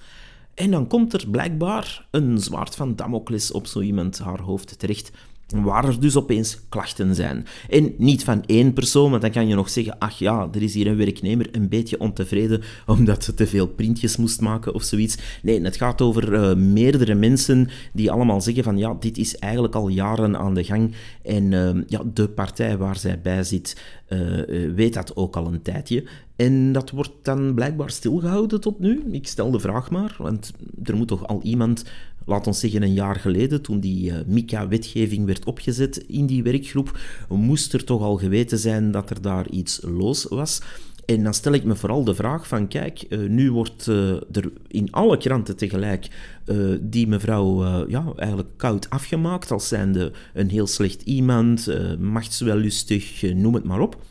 En 0.53 0.71
dan 0.71 0.87
komt 0.87 1.13
er 1.13 1.29
blijkbaar 1.29 2.07
een 2.11 2.37
zwaard 2.37 2.75
van 2.75 2.95
Damocles 2.95 3.51
op 3.51 3.67
zo 3.67 3.81
iemand 3.81 4.19
haar 4.19 4.41
hoofd 4.41 4.79
terecht 4.79 5.11
waar 5.47 5.87
er 5.87 5.99
dus 5.99 6.17
opeens 6.17 6.59
klachten 6.69 7.15
zijn. 7.15 7.45
En 7.69 7.93
niet 7.97 8.23
van 8.23 8.43
één 8.45 8.73
persoon, 8.73 9.09
want 9.09 9.21
dan 9.21 9.31
kan 9.31 9.47
je 9.47 9.55
nog 9.55 9.69
zeggen, 9.69 9.97
ach 9.97 10.19
ja, 10.19 10.49
er 10.53 10.61
is 10.61 10.73
hier 10.73 10.87
een 10.87 10.97
werknemer 10.97 11.47
een 11.51 11.69
beetje 11.69 11.99
ontevreden 11.99 12.61
omdat 12.85 13.23
ze 13.23 13.33
te 13.33 13.47
veel 13.47 13.67
printjes 13.67 14.17
moest 14.17 14.41
maken 14.41 14.73
of 14.73 14.83
zoiets. 14.83 15.17
Nee, 15.41 15.61
het 15.61 15.77
gaat 15.77 16.01
over 16.01 16.33
uh, 16.33 16.55
meerdere 16.55 17.13
mensen 17.13 17.69
die 17.93 18.11
allemaal 18.11 18.41
zeggen 18.41 18.63
van, 18.63 18.77
ja, 18.77 18.95
dit 18.99 19.17
is 19.17 19.37
eigenlijk 19.37 19.75
al 19.75 19.87
jaren 19.87 20.37
aan 20.37 20.53
de 20.53 20.63
gang 20.63 20.95
en 21.23 21.51
uh, 21.51 21.69
ja, 21.87 22.01
de 22.13 22.27
partij 22.27 22.77
waar 22.77 22.97
zij 22.97 23.21
bij 23.21 23.43
zit 23.43 23.81
uh, 24.09 24.73
weet 24.75 24.93
dat 24.93 25.15
ook 25.15 25.35
al 25.35 25.47
een 25.47 25.61
tijdje. 25.61 26.03
En 26.35 26.71
dat 26.71 26.89
wordt 26.89 27.11
dan 27.21 27.53
blijkbaar 27.53 27.89
stilgehouden 27.89 28.61
tot 28.61 28.79
nu. 28.79 29.03
Ik 29.11 29.27
stel 29.27 29.51
de 29.51 29.59
vraag 29.59 29.91
maar, 29.91 30.15
want 30.17 30.51
er 30.83 30.95
moet 30.95 31.07
toch 31.07 31.27
al 31.27 31.41
iemand 31.41 31.83
laat 32.25 32.47
ons 32.47 32.59
zeggen 32.59 32.83
een 32.83 32.93
jaar 32.93 33.15
geleden, 33.15 33.61
toen 33.61 33.79
die 33.79 34.11
uh, 34.11 34.15
MICA-wetgeving 34.25 35.25
werd 35.25 35.45
opgezet 35.45 35.97
in 35.97 36.25
die 36.25 36.43
werkgroep, 36.43 36.99
moest 37.29 37.73
er 37.73 37.83
toch 37.83 38.01
al 38.01 38.17
geweten 38.17 38.57
zijn 38.57 38.91
dat 38.91 39.09
er 39.09 39.21
daar 39.21 39.49
iets 39.49 39.79
los 39.81 40.25
was. 40.29 40.61
En 41.05 41.23
dan 41.23 41.33
stel 41.33 41.53
ik 41.53 41.63
me 41.63 41.75
vooral 41.75 42.03
de 42.03 42.15
vraag 42.15 42.47
van, 42.47 42.67
kijk, 42.67 43.05
uh, 43.09 43.29
nu 43.29 43.51
wordt 43.51 43.87
uh, 43.87 44.11
er 44.11 44.51
in 44.67 44.91
alle 44.91 45.17
kranten 45.17 45.55
tegelijk 45.55 46.07
die 46.81 47.07
mevrouw 47.07 47.87
ja, 47.87 48.13
eigenlijk 48.15 48.49
koud 48.57 48.89
afgemaakt 48.89 49.51
als 49.51 49.67
zijnde 49.67 50.11
een 50.33 50.49
heel 50.49 50.67
slecht 50.67 51.01
iemand, 51.01 51.67
machtswellustig, 51.99 53.33
noem 53.33 53.53
het 53.53 53.63
maar 53.63 53.79
op. 53.79 54.01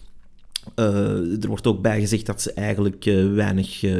er 0.74 1.48
wordt 1.48 1.66
ook 1.66 1.82
bijgezegd 1.82 2.26
dat 2.26 2.42
ze 2.42 2.52
eigenlijk 2.52 3.04
weinig 3.34 3.82
eh, 3.82 3.94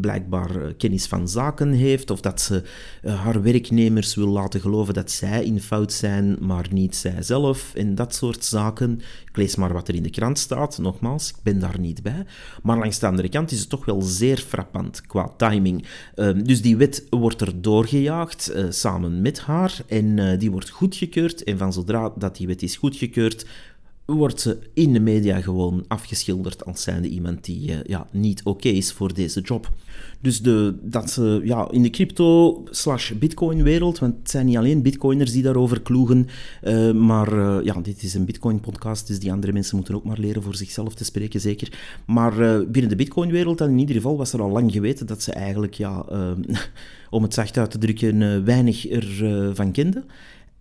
blijkbaar 0.00 0.56
eh, 0.56 0.72
kennis 0.76 1.06
van 1.06 1.28
zaken 1.28 1.72
heeft, 1.72 2.10
of 2.10 2.20
dat 2.20 2.40
ze 2.40 2.62
eh, 3.02 3.22
haar 3.22 3.42
werknemers 3.42 4.14
wil 4.14 4.28
laten 4.28 4.60
geloven 4.60 4.94
dat 4.94 5.10
zij 5.10 5.44
in 5.44 5.60
fout 5.60 5.92
zijn, 5.92 6.36
maar 6.40 6.66
niet 6.70 6.96
zij 6.96 7.22
zelf, 7.22 7.74
en 7.74 7.94
dat 7.94 8.14
soort 8.14 8.44
zaken. 8.44 9.00
Ik 9.28 9.36
lees 9.36 9.56
maar 9.56 9.72
wat 9.72 9.88
er 9.88 9.94
in 9.94 10.02
de 10.02 10.10
krant 10.10 10.38
staat, 10.38 10.78
nogmaals, 10.78 11.28
ik 11.28 11.36
ben 11.42 11.58
daar 11.58 11.78
niet 11.78 12.02
bij. 12.02 12.24
Maar 12.62 12.78
langs 12.78 12.98
de 12.98 13.06
andere 13.06 13.28
kant 13.28 13.50
is 13.50 13.60
het 13.60 13.68
toch 13.68 13.84
wel 13.84 14.02
zeer 14.02 14.38
frappant 14.38 15.00
qua 15.00 15.32
timing. 15.36 15.86
Ehm, 16.14 16.42
dus 16.42 16.62
die 16.62 16.76
wet 16.76 17.06
wordt 17.10 17.40
er 17.40 17.62
doorgejaagd, 17.62 18.52
samen 18.68 19.22
met 19.22 19.40
haar, 19.40 19.78
en 19.86 20.38
die 20.38 20.50
wordt 20.50 20.70
goedgekeurd, 20.70 21.44
en 21.44 21.58
van 21.58 21.72
zodra 21.72 22.12
dat 22.16 22.36
die 22.36 22.46
wet 22.46 22.62
is 22.62 22.76
goedgekeurd, 22.76 23.46
wordt 24.04 24.40
ze 24.40 24.58
in 24.74 24.92
de 24.92 25.00
media 25.00 25.40
gewoon 25.40 25.84
afgeschilderd 25.88 26.64
als 26.64 26.82
zijnde 26.82 27.08
iemand 27.08 27.44
die 27.44 27.70
uh, 27.70 27.76
ja, 27.84 28.06
niet 28.10 28.40
oké 28.44 28.68
is 28.68 28.92
voor 28.92 29.14
deze 29.14 29.40
job. 29.40 29.70
Dus 30.20 30.42
de, 30.42 30.74
dat 30.82 31.10
ze 31.10 31.40
ja, 31.44 31.70
in 31.70 31.82
de 31.82 31.90
crypto 31.90 32.62
slash 32.70 33.12
bitcoin 33.12 33.62
wereld, 33.62 33.98
want 33.98 34.14
het 34.18 34.30
zijn 34.30 34.46
niet 34.46 34.56
alleen 34.56 34.82
bitcoiners 34.82 35.32
die 35.32 35.42
daarover 35.42 35.80
kloegen, 35.80 36.26
uh, 36.62 36.92
maar 36.92 37.32
uh, 37.32 37.58
ja, 37.64 37.80
dit 37.80 38.02
is 38.02 38.14
een 38.14 38.24
bitcoin 38.24 38.60
podcast, 38.60 39.06
dus 39.06 39.18
die 39.18 39.32
andere 39.32 39.52
mensen 39.52 39.76
moeten 39.76 39.94
ook 39.94 40.04
maar 40.04 40.18
leren 40.18 40.42
voor 40.42 40.54
zichzelf 40.54 40.94
te 40.94 41.04
spreken, 41.04 41.40
zeker. 41.40 42.00
Maar 42.06 42.66
binnen 42.66 42.90
de 42.90 42.96
bitcoin 42.96 43.30
wereld 43.30 43.60
in 43.60 43.78
ieder 43.78 43.94
geval 43.94 44.16
was 44.16 44.32
er 44.32 44.42
al 44.42 44.50
lang 44.50 44.72
geweten 44.72 45.06
dat 45.06 45.22
ze 45.22 45.32
eigenlijk, 45.32 45.74
ja, 45.74 46.04
om 47.10 47.22
het 47.22 47.34
zacht 47.34 47.58
uit 47.58 47.70
te 47.70 47.78
drukken, 47.78 48.44
weinig 48.44 48.86
ervan 48.88 49.54
van 49.54 49.72
kenden. 49.72 50.04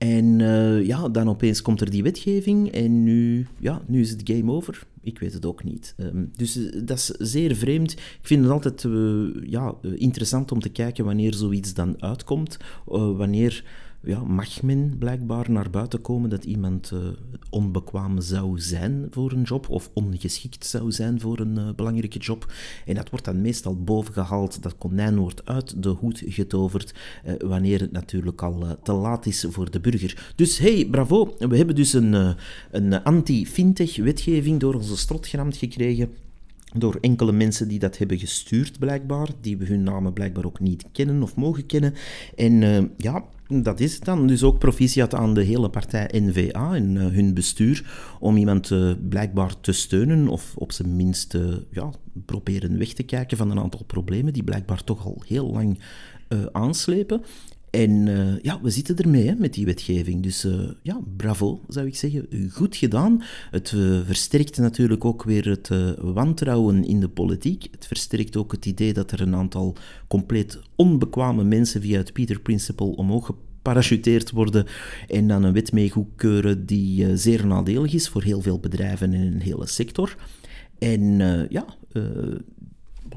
En 0.02 0.40
uh, 0.40 0.86
ja, 0.86 1.10
dan 1.10 1.30
opeens 1.30 1.62
komt 1.62 1.82
er 1.82 1.90
die 1.90 2.04
wetgeving 2.04 2.72
en 2.72 3.04
nu, 3.04 3.48
ja, 3.60 3.82
nu 3.88 4.02
is 4.02 4.10
het 4.10 4.22
game 4.24 4.52
over. 4.52 4.84
Ik 5.02 5.20
weet 5.20 5.34
het 5.34 5.46
ook 5.46 5.64
niet. 5.64 5.96
Um, 5.98 6.32
dus 6.36 6.58
uh, 6.58 6.72
dat 6.84 6.98
is 6.98 7.06
zeer 7.06 7.56
vreemd. 7.56 7.92
Ik 7.92 8.20
vind 8.22 8.44
het 8.44 8.52
altijd 8.52 8.84
uh, 8.84 9.30
ja, 9.44 9.76
interessant 9.82 10.52
om 10.52 10.60
te 10.60 10.70
kijken 10.70 11.06
wanneer 11.06 11.34
zoiets 11.34 11.74
dan 11.74 11.96
uitkomt. 12.00 12.58
wanneer 12.86 13.64
ja, 14.04 14.24
mag 14.24 14.62
men 14.62 14.96
blijkbaar 14.98 15.52
naar 15.52 15.70
buiten 15.70 16.02
komen 16.02 16.30
dat 16.30 16.44
iemand 16.44 16.92
uh, 16.94 17.00
onbekwaam 17.50 18.22
zou 18.22 18.60
zijn 18.60 19.08
voor 19.10 19.32
een 19.32 19.42
job 19.42 19.70
of 19.70 19.90
ongeschikt 19.94 20.66
zou 20.66 20.92
zijn 20.92 21.20
voor 21.20 21.40
een 21.40 21.58
uh, 21.58 21.70
belangrijke 21.76 22.20
job. 22.20 22.54
En 22.86 22.96
dat 22.96 23.10
wordt 23.10 23.26
dan 23.26 23.42
meestal 23.42 23.84
bovengehaald, 23.84 24.64
dat 24.64 24.78
konijn 24.78 25.18
wordt 25.18 25.46
uit 25.46 25.84
de 25.84 25.90
hoed 25.90 26.24
getoverd, 26.26 26.94
uh, 27.26 27.34
wanneer 27.38 27.80
het 27.80 27.92
natuurlijk 27.92 28.42
al 28.42 28.78
te 28.84 28.94
laat 28.94 29.26
is 29.26 29.46
voor 29.50 29.72
de 29.72 29.80
burger. 29.80 30.32
Dus 30.36 30.58
hey, 30.58 30.88
bravo, 30.92 31.36
we 31.40 31.58
hebben 31.58 31.76
dus 31.76 31.94
een, 31.94 32.36
een 32.72 33.04
anti-fintech 33.04 33.98
wetgeving 33.98 34.60
door 34.60 34.74
onze 34.74 34.98
strot 34.98 35.28
geramd 35.28 35.58
gekregen 35.58 36.10
door 36.74 36.98
enkele 37.02 37.32
mensen 37.32 37.68
die 37.68 37.80
dat 37.80 37.98
hebben 37.98 38.20
gestuurd, 38.20 38.80
blijkbaar, 38.80 39.30
die 39.42 39.58
we 39.58 39.66
hun 39.66 39.84
namen 39.84 40.14
blijkbaar 40.14 40.46
ook 40.46 40.60
niet 40.60 40.86
kennen 40.92 41.24
of 41.24 41.36
mogen 41.36 41.66
kennen. 41.66 41.94
En 42.36 42.92
ja, 42.98 43.24
dat 43.54 43.80
is 43.80 43.94
het 43.94 44.06
dan. 44.06 44.28
Dus 44.28 44.44
ook 44.44 44.60
proficiat 44.60 45.16
aan 45.16 45.34
de 45.34 45.44
hele 45.44 45.70
partij 45.70 46.10
NVA 46.14 46.76
en 46.76 46.96
uh, 46.96 47.06
hun 47.06 47.34
bestuur 47.34 47.92
om 48.20 48.38
iemand 48.38 48.70
uh, 48.70 48.92
blijkbaar 49.10 49.60
te 49.60 49.72
steunen 49.72 50.28
of 50.28 50.54
op 50.56 50.72
zijn 50.72 50.96
minst 50.96 51.38
ja, 51.72 51.90
proberen 52.26 52.78
weg 52.78 52.94
te 52.94 53.04
kijken 53.04 53.38
van 53.38 53.52
een 53.52 53.60
aantal 53.60 53.84
problemen 53.84 54.34
die 54.34 54.44
blijkbaar 54.44 54.84
toch 54.84 55.06
al 55.06 55.24
heel 55.28 55.52
lang 55.52 55.80
aanslepen. 56.52 57.22
En 57.71 58.07
uh, 58.07 58.39
ja, 58.41 58.62
we 58.62 58.69
zitten 58.69 58.95
ermee 58.95 59.27
hè, 59.27 59.36
met 59.36 59.53
die 59.53 59.65
wetgeving. 59.65 60.23
Dus 60.23 60.45
uh, 60.45 60.69
ja, 60.81 60.99
bravo, 61.17 61.62
zou 61.67 61.88
ik 61.88 61.95
zeggen. 61.95 62.27
Goed 62.51 62.75
gedaan. 62.75 63.23
Het 63.51 63.71
uh, 63.71 63.99
versterkt 64.05 64.57
natuurlijk 64.57 65.05
ook 65.05 65.23
weer 65.23 65.49
het 65.49 65.69
wantrouwen 65.97 66.86
in 66.86 66.99
de 66.99 67.10
politiek. 67.10 67.67
Het 67.71 67.88
versterkt 67.88 68.38
ook 68.38 68.51
het 68.51 68.65
idee 68.65 68.93
dat 68.93 69.12
er 69.12 69.21
een 69.21 69.36
aantal 69.36 69.75
compleet 70.07 70.60
onbekwame 70.75 71.43
mensen 71.43 71.81
via 71.81 71.97
het 71.97 72.13
Peter 72.13 72.39
Principle 72.39 72.95
omhoog 72.95 73.25
geparachuteerd 73.25 74.31
worden 74.31 74.65
en 75.07 75.27
dan 75.27 75.43
een 75.43 75.53
wet 75.53 75.71
mee 75.71 75.89
goedkeuren 75.89 76.65
die 76.65 77.17
zeer 77.17 77.47
nadelig 77.47 77.93
is 77.93 78.10
voor 78.10 78.23
heel 78.23 78.41
veel 78.41 78.60
bedrijven 78.60 79.13
in 79.13 79.21
een 79.21 79.41
hele 79.41 79.67
sector. 79.67 80.15
En 80.79 81.17
ja, 81.49 81.65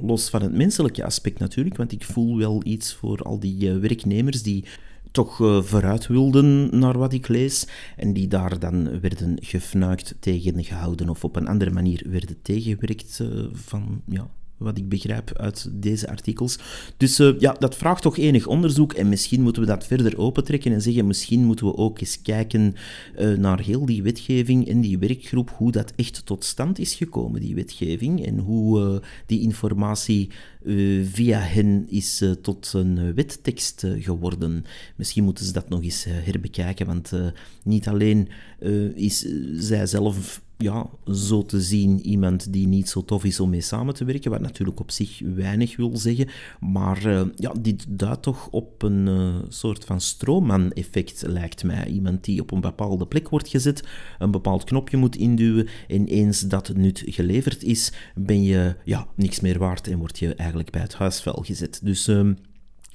los 0.01 0.29
van 0.29 0.43
het 0.43 0.53
menselijke 0.53 1.05
aspect 1.05 1.39
natuurlijk, 1.39 1.77
want 1.77 1.93
ik 1.93 2.05
voel 2.05 2.37
wel 2.37 2.61
iets 2.65 2.95
voor 2.95 3.23
al 3.23 3.39
die 3.39 3.73
uh, 3.73 3.79
werknemers 3.79 4.43
die 4.43 4.65
toch 5.11 5.39
uh, 5.41 5.63
vooruit 5.63 6.07
wilden 6.07 6.79
naar 6.79 6.99
wat 6.99 7.13
ik 7.13 7.29
lees 7.29 7.67
en 7.97 8.13
die 8.13 8.29
daar 8.29 8.59
dan 8.59 9.01
werden 9.01 9.37
gefnuikt, 9.41 10.15
tegengehouden 10.21 11.09
of 11.09 11.25
op 11.25 11.37
een 11.37 11.49
andere 11.49 11.71
manier 11.71 12.03
werden 12.09 12.43
tegengewerkt 12.43 13.19
uh, 13.23 13.45
van 13.53 14.03
ja, 14.07 14.31
wat 14.65 14.79
ik 14.79 14.89
begrijp 14.89 15.33
uit 15.37 15.69
deze 15.73 16.09
artikels. 16.09 16.59
Dus 16.97 17.21
uh, 17.21 17.39
ja, 17.39 17.57
dat 17.59 17.77
vraagt 17.77 18.03
toch 18.03 18.19
enig 18.19 18.47
onderzoek 18.47 18.93
en 18.93 19.09
misschien 19.09 19.43
moeten 19.43 19.63
we 19.63 19.69
dat 19.69 19.87
verder 19.87 20.19
opentrekken 20.19 20.73
en 20.73 20.83
zeggen, 20.83 21.07
misschien 21.07 21.45
moeten 21.45 21.67
we 21.67 21.77
ook 21.77 22.01
eens 22.01 22.23
kijken 22.23 22.75
uh, 23.19 23.39
naar 23.39 23.61
heel 23.61 23.87
die 23.87 24.03
wetgeving 24.03 24.69
en 24.69 24.81
die 24.81 24.99
werkgroep, 24.99 25.51
hoe 25.57 25.73
dat 25.73 25.93
echt 25.97 26.27
tot 26.27 26.45
stand 26.45 26.79
is 26.79 26.95
gekomen, 26.95 27.41
die 27.41 27.55
wetgeving, 27.55 28.27
en 28.27 28.39
hoe 28.39 28.81
uh, 28.81 29.09
die 29.27 29.41
informatie 29.41 30.31
via 31.05 31.39
hen 31.39 31.87
is 31.89 32.25
tot 32.43 32.73
een 32.75 33.15
wettekst 33.15 33.87
geworden. 33.99 34.65
Misschien 34.97 35.25
moeten 35.25 35.45
ze 35.45 35.53
dat 35.53 35.69
nog 35.69 35.83
eens 35.83 36.05
herbekijken, 36.09 36.87
want 36.87 37.13
niet 37.65 37.89
alleen 37.89 38.29
is 38.95 39.27
zij 39.55 39.87
zelf 39.87 40.43
ja, 40.59 40.87
zo 41.13 41.43
te 41.43 41.61
zien 41.61 42.01
iemand 42.01 42.53
die 42.53 42.67
niet 42.67 42.89
zo 42.89 43.05
tof 43.05 43.25
is 43.25 43.41
om 43.41 43.51
mee 43.51 43.61
samen 43.61 43.95
te 43.95 44.05
werken, 44.05 44.31
wat 44.31 44.41
natuurlijk 44.41 44.81
op 44.81 44.91
zich 44.91 45.21
weinig 45.35 45.77
wil 45.77 45.97
zeggen, 45.97 46.29
maar 46.61 47.07
uh, 47.07 47.23
ja, 47.37 47.53
dit 47.61 47.87
duidt 47.89 48.23
toch 48.23 48.49
op 48.51 48.83
een 48.83 49.07
uh, 49.07 49.35
soort 49.49 49.85
van 49.85 50.01
stroomman-effect, 50.01 51.25
lijkt 51.27 51.65
mij. 51.65 51.87
Iemand 51.87 52.25
die 52.25 52.41
op 52.41 52.51
een 52.51 52.61
bepaalde 52.61 53.07
plek 53.07 53.29
wordt 53.29 53.49
gezet, 53.49 53.85
een 54.19 54.31
bepaald 54.31 54.65
knopje 54.65 54.97
moet 54.97 55.17
induwen 55.17 55.69
en 55.89 56.07
eens 56.07 56.41
dat 56.41 56.77
nut 56.77 57.03
geleverd 57.07 57.63
is, 57.63 57.93
ben 58.15 58.43
je 58.43 58.77
ja, 58.85 59.07
niks 59.17 59.41
meer 59.41 59.59
waard 59.59 59.89
en 59.89 59.99
word 59.99 60.19
je 60.19 60.35
eigenlijk 60.35 60.71
bij 60.71 60.81
het 60.81 60.95
huisvuil 60.95 61.43
gezet. 61.47 61.81
Dus... 61.83 62.09
Uh, 62.09 62.31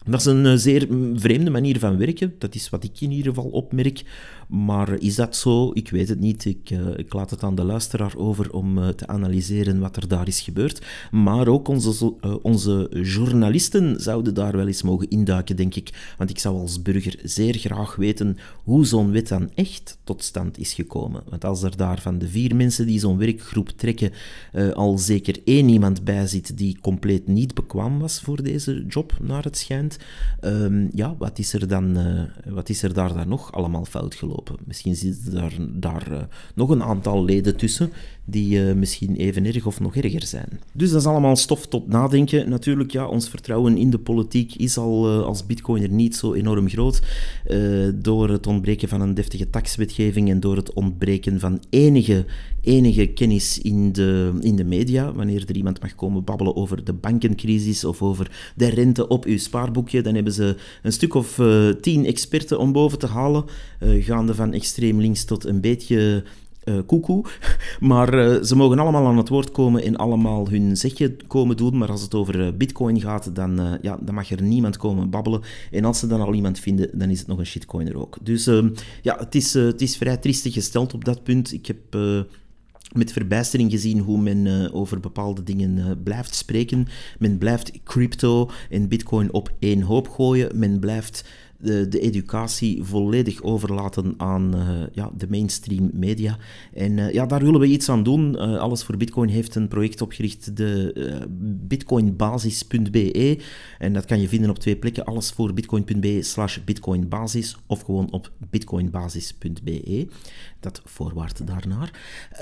dat 0.05 0.19
is 0.19 0.25
een 0.25 0.45
eh, 0.45 0.53
zeer 0.55 0.87
vreemde 1.13 1.49
manier 1.49 1.79
van 1.79 1.97
werken. 1.97 2.33
Dat 2.37 2.55
is 2.55 2.69
wat 2.69 2.83
ik 2.83 3.01
in 3.01 3.11
ieder 3.11 3.33
geval 3.33 3.49
opmerk. 3.49 4.01
Maar 4.49 4.93
is 4.93 5.15
dat 5.15 5.35
zo? 5.35 5.71
Ik 5.73 5.89
weet 5.89 6.09
het 6.09 6.19
niet. 6.19 6.45
Ik, 6.45 6.69
uh, 6.69 6.97
ik 6.97 7.13
laat 7.13 7.29
het 7.29 7.43
aan 7.43 7.55
de 7.55 7.63
luisteraar 7.63 8.17
over 8.17 8.53
om 8.53 8.77
uh, 8.77 8.87
te 8.87 9.07
analyseren 9.07 9.79
wat 9.79 9.95
er 9.95 10.07
daar 10.07 10.27
is 10.27 10.41
gebeurd. 10.41 10.85
Maar 11.11 11.47
ook 11.47 11.67
onze, 11.67 12.13
uh, 12.21 12.35
onze 12.41 12.89
journalisten 13.03 14.01
zouden 14.01 14.33
daar 14.33 14.55
wel 14.55 14.67
eens 14.67 14.81
mogen 14.81 15.09
induiken, 15.09 15.55
denk 15.55 15.75
ik. 15.75 16.13
Want 16.17 16.29
ik 16.29 16.39
zou 16.39 16.59
als 16.59 16.81
burger 16.81 17.19
zeer 17.23 17.55
graag 17.55 17.95
weten 17.95 18.37
hoe 18.63 18.85
zo'n 18.85 19.11
wet 19.11 19.27
dan 19.27 19.49
echt 19.55 19.97
tot 20.03 20.23
stand 20.23 20.57
is 20.57 20.73
gekomen. 20.73 21.23
Want 21.29 21.45
als 21.45 21.63
er 21.63 21.77
daar 21.77 22.01
van 22.01 22.17
de 22.17 22.27
vier 22.27 22.55
mensen 22.55 22.87
die 22.87 22.99
zo'n 22.99 23.17
werkgroep 23.17 23.69
trekken 23.69 24.11
al 24.73 24.97
zeker 24.97 25.39
één 25.43 25.69
iemand 25.69 26.03
bij 26.03 26.27
zit 26.27 26.57
die 26.57 26.77
compleet 26.81 27.27
niet 27.27 27.53
bekwaam 27.53 27.99
was 27.99 28.21
voor 28.21 28.43
deze 28.43 28.85
job, 28.87 29.17
naar 29.21 29.43
het 29.43 29.57
schijnt, 29.57 29.97
um, 30.41 30.89
ja, 30.93 31.15
wat 31.17 31.39
is 31.39 31.53
er 31.53 31.67
dan 31.67 31.97
wat 32.45 32.69
is 32.69 32.83
er 32.83 32.93
daar 32.93 33.13
dan 33.13 33.27
nog 33.27 33.51
allemaal 33.51 33.85
fout 33.85 34.15
gelopen? 34.15 34.38
Misschien 34.65 34.95
zitten 34.95 35.33
daar, 35.33 35.57
daar 35.69 36.11
uh, 36.11 36.17
nog 36.55 36.69
een 36.69 36.83
aantal 36.83 37.23
leden 37.23 37.55
tussen 37.55 37.91
die 38.25 38.59
uh, 38.59 38.73
misschien 38.73 39.15
even 39.15 39.45
erg 39.45 39.65
of 39.65 39.79
nog 39.79 39.95
erger 39.95 40.23
zijn. 40.23 40.59
Dus 40.71 40.89
dat 40.89 40.99
is 41.01 41.07
allemaal 41.07 41.35
stof 41.35 41.67
tot 41.67 41.87
nadenken. 41.87 42.49
Natuurlijk, 42.49 42.91
ja, 42.91 43.07
ons 43.07 43.29
vertrouwen 43.29 43.77
in 43.77 43.89
de 43.89 43.97
politiek 43.97 44.55
is 44.55 44.77
al 44.77 45.19
uh, 45.19 45.25
als 45.25 45.45
bitcoiner 45.45 45.89
niet 45.89 46.15
zo 46.15 46.33
enorm 46.33 46.69
groot. 46.69 47.01
door 47.95 48.29
het 48.29 48.47
ontbreken 48.47 48.89
van 48.89 49.01
een 49.01 49.13
deftige 49.13 49.49
taxwetgeving 49.49 50.29
en 50.29 50.39
door 50.39 50.55
het 50.55 50.73
ontbreken 50.73 51.39
van 51.39 51.61
enige, 51.69 52.25
enige 52.69 53.05
kennis 53.05 53.59
in 53.59 53.91
de, 53.91 54.31
in 54.39 54.55
de 54.55 54.63
media. 54.63 55.13
Wanneer 55.13 55.43
er 55.47 55.55
iemand 55.55 55.81
mag 55.81 55.95
komen 55.95 56.23
babbelen 56.23 56.55
over 56.55 56.83
de 56.83 56.93
bankencrisis 56.93 57.83
of 57.83 58.01
over 58.01 58.51
de 58.55 58.69
rente 58.69 59.07
op 59.07 59.25
uw 59.25 59.37
spaarboekje, 59.37 60.01
dan 60.01 60.15
hebben 60.15 60.33
ze 60.33 60.55
een 60.83 60.91
stuk 60.91 61.13
of 61.13 61.41
tien 61.81 62.05
experten 62.05 62.59
om 62.59 62.71
boven 62.71 62.99
te 62.99 63.07
halen. 63.07 63.45
gaan 63.79 64.35
van 64.35 64.53
extreem 64.53 64.99
links 64.99 65.25
tot 65.25 65.45
een 65.45 65.61
beetje 65.61 66.23
uh, 66.63 66.79
koekoe. 66.85 67.25
Maar 67.79 68.43
ze 68.45 68.55
mogen 68.55 68.79
allemaal 68.79 69.07
aan 69.07 69.17
het 69.17 69.29
woord 69.29 69.51
komen 69.51 69.83
en 69.83 69.95
allemaal 69.95 70.49
hun 70.49 70.77
zegje 70.77 71.15
komen 71.27 71.57
doen. 71.57 71.77
Maar 71.77 71.91
als 71.91 72.01
het 72.01 72.13
over 72.15 72.57
bitcoin 72.57 73.01
gaat, 73.01 73.35
dan, 73.35 73.79
ja, 73.81 73.97
dan 74.01 74.15
mag 74.15 74.31
er 74.31 74.41
niemand 74.41 74.77
komen 74.77 75.09
babbelen. 75.09 75.41
En 75.71 75.85
als 75.85 75.99
ze 75.99 76.07
dan 76.07 76.21
al 76.21 76.33
iemand 76.33 76.59
vinden, 76.59 76.89
dan 76.93 77.09
is 77.09 77.19
het 77.19 77.27
nog 77.27 77.37
een 77.37 77.45
shitcoiner 77.45 77.97
ook. 77.97 78.17
Dus 78.21 78.47
ehm, 78.47 78.69
ja, 79.01 79.17
het 79.19 79.35
is, 79.35 79.53
het 79.53 79.81
is 79.81 79.97
vrij 79.97 80.17
triestig 80.17 80.53
gesteld 80.53 80.93
op 80.93 81.05
dat 81.05 81.23
punt. 81.23 81.53
Ik 81.53 81.65
heb 81.65 81.97
met 82.95 83.11
verbijstering 83.11 83.71
gezien 83.71 83.99
hoe 83.99 84.21
men 84.21 84.45
uh, 84.45 84.75
over 84.75 84.99
bepaalde 84.99 85.43
dingen 85.43 85.77
uh, 85.77 85.85
blijft 86.03 86.35
spreken. 86.35 86.87
Men 87.19 87.37
blijft 87.37 87.71
crypto 87.83 88.49
en 88.69 88.87
bitcoin 88.87 89.33
op 89.33 89.51
één 89.59 89.81
hoop 89.81 90.07
gooien. 90.07 90.59
Men 90.59 90.79
blijft 90.79 91.25
de, 91.61 91.87
de 91.87 91.99
educatie 91.99 92.83
volledig 92.83 93.41
overlaten 93.41 94.13
aan 94.17 94.55
uh, 94.55 94.69
ja, 94.91 95.11
de 95.17 95.27
mainstream 95.29 95.89
media. 95.93 96.37
En 96.73 96.97
uh, 96.97 97.13
ja, 97.13 97.25
daar 97.25 97.43
willen 97.43 97.59
we 97.59 97.67
iets 97.67 97.89
aan 97.89 98.03
doen. 98.03 98.35
Uh, 98.35 98.57
Alles 98.57 98.83
voor 98.83 98.97
Bitcoin 98.97 99.29
heeft 99.29 99.55
een 99.55 99.67
project 99.67 100.01
opgericht, 100.01 100.57
de 100.57 101.27
bitcoinbasis.be. 101.67 103.39
En 103.77 103.93
dat 103.93 104.05
kan 104.05 104.21
je 104.21 104.27
vinden 104.27 104.49
op 104.49 104.59
twee 104.59 104.75
plekken. 104.75 105.05
Alles 105.05 105.31
voor 105.31 105.53
bitcoin.be 105.53 106.21
slash 106.21 106.57
bitcoinbasis 106.65 107.57
of 107.67 107.81
gewoon 107.81 108.11
op 108.11 108.31
bitcoinbasis.be. 108.49 110.07
Dat 110.59 110.81
voorwaarde 110.85 111.43
daarnaar. 111.43 111.91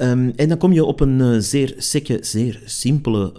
Um, 0.01 0.31
en 0.35 0.49
dan 0.49 0.57
kom 0.57 0.73
je 0.73 0.85
op 0.85 0.99
een 0.99 1.43
zeer 1.43 1.73
sekke, 1.77 2.17
zeer 2.21 2.61
simpele 2.65 3.33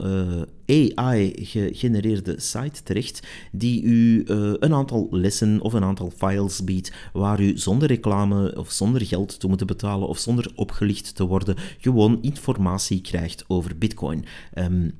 AI-gegenereerde 0.69 2.41
site 2.41 2.83
terecht, 2.83 3.27
die 3.53 3.83
u 3.83 4.25
uh, 4.27 4.53
een 4.59 4.75
aantal 4.75 5.09
lessen 5.11 5.61
of 5.61 5.73
een 5.73 5.85
aantal 5.85 6.13
files 6.17 6.65
biedt, 6.65 6.93
waar 7.13 7.41
u 7.41 7.59
zonder 7.59 7.89
reclame 7.89 8.57
of 8.59 8.71
zonder 8.71 9.07
geld 9.07 9.41
te 9.41 9.49
moeten 9.49 9.67
betalen 9.67 10.09
of 10.09 10.19
zonder 10.19 10.53
opgelicht 10.55 11.15
te 11.15 11.27
worden, 11.27 11.57
gewoon 11.79 12.19
informatie 12.23 13.01
krijgt 13.01 13.45
over 13.47 13.79
Bitcoin. 13.79 14.25
Um, 14.55 14.95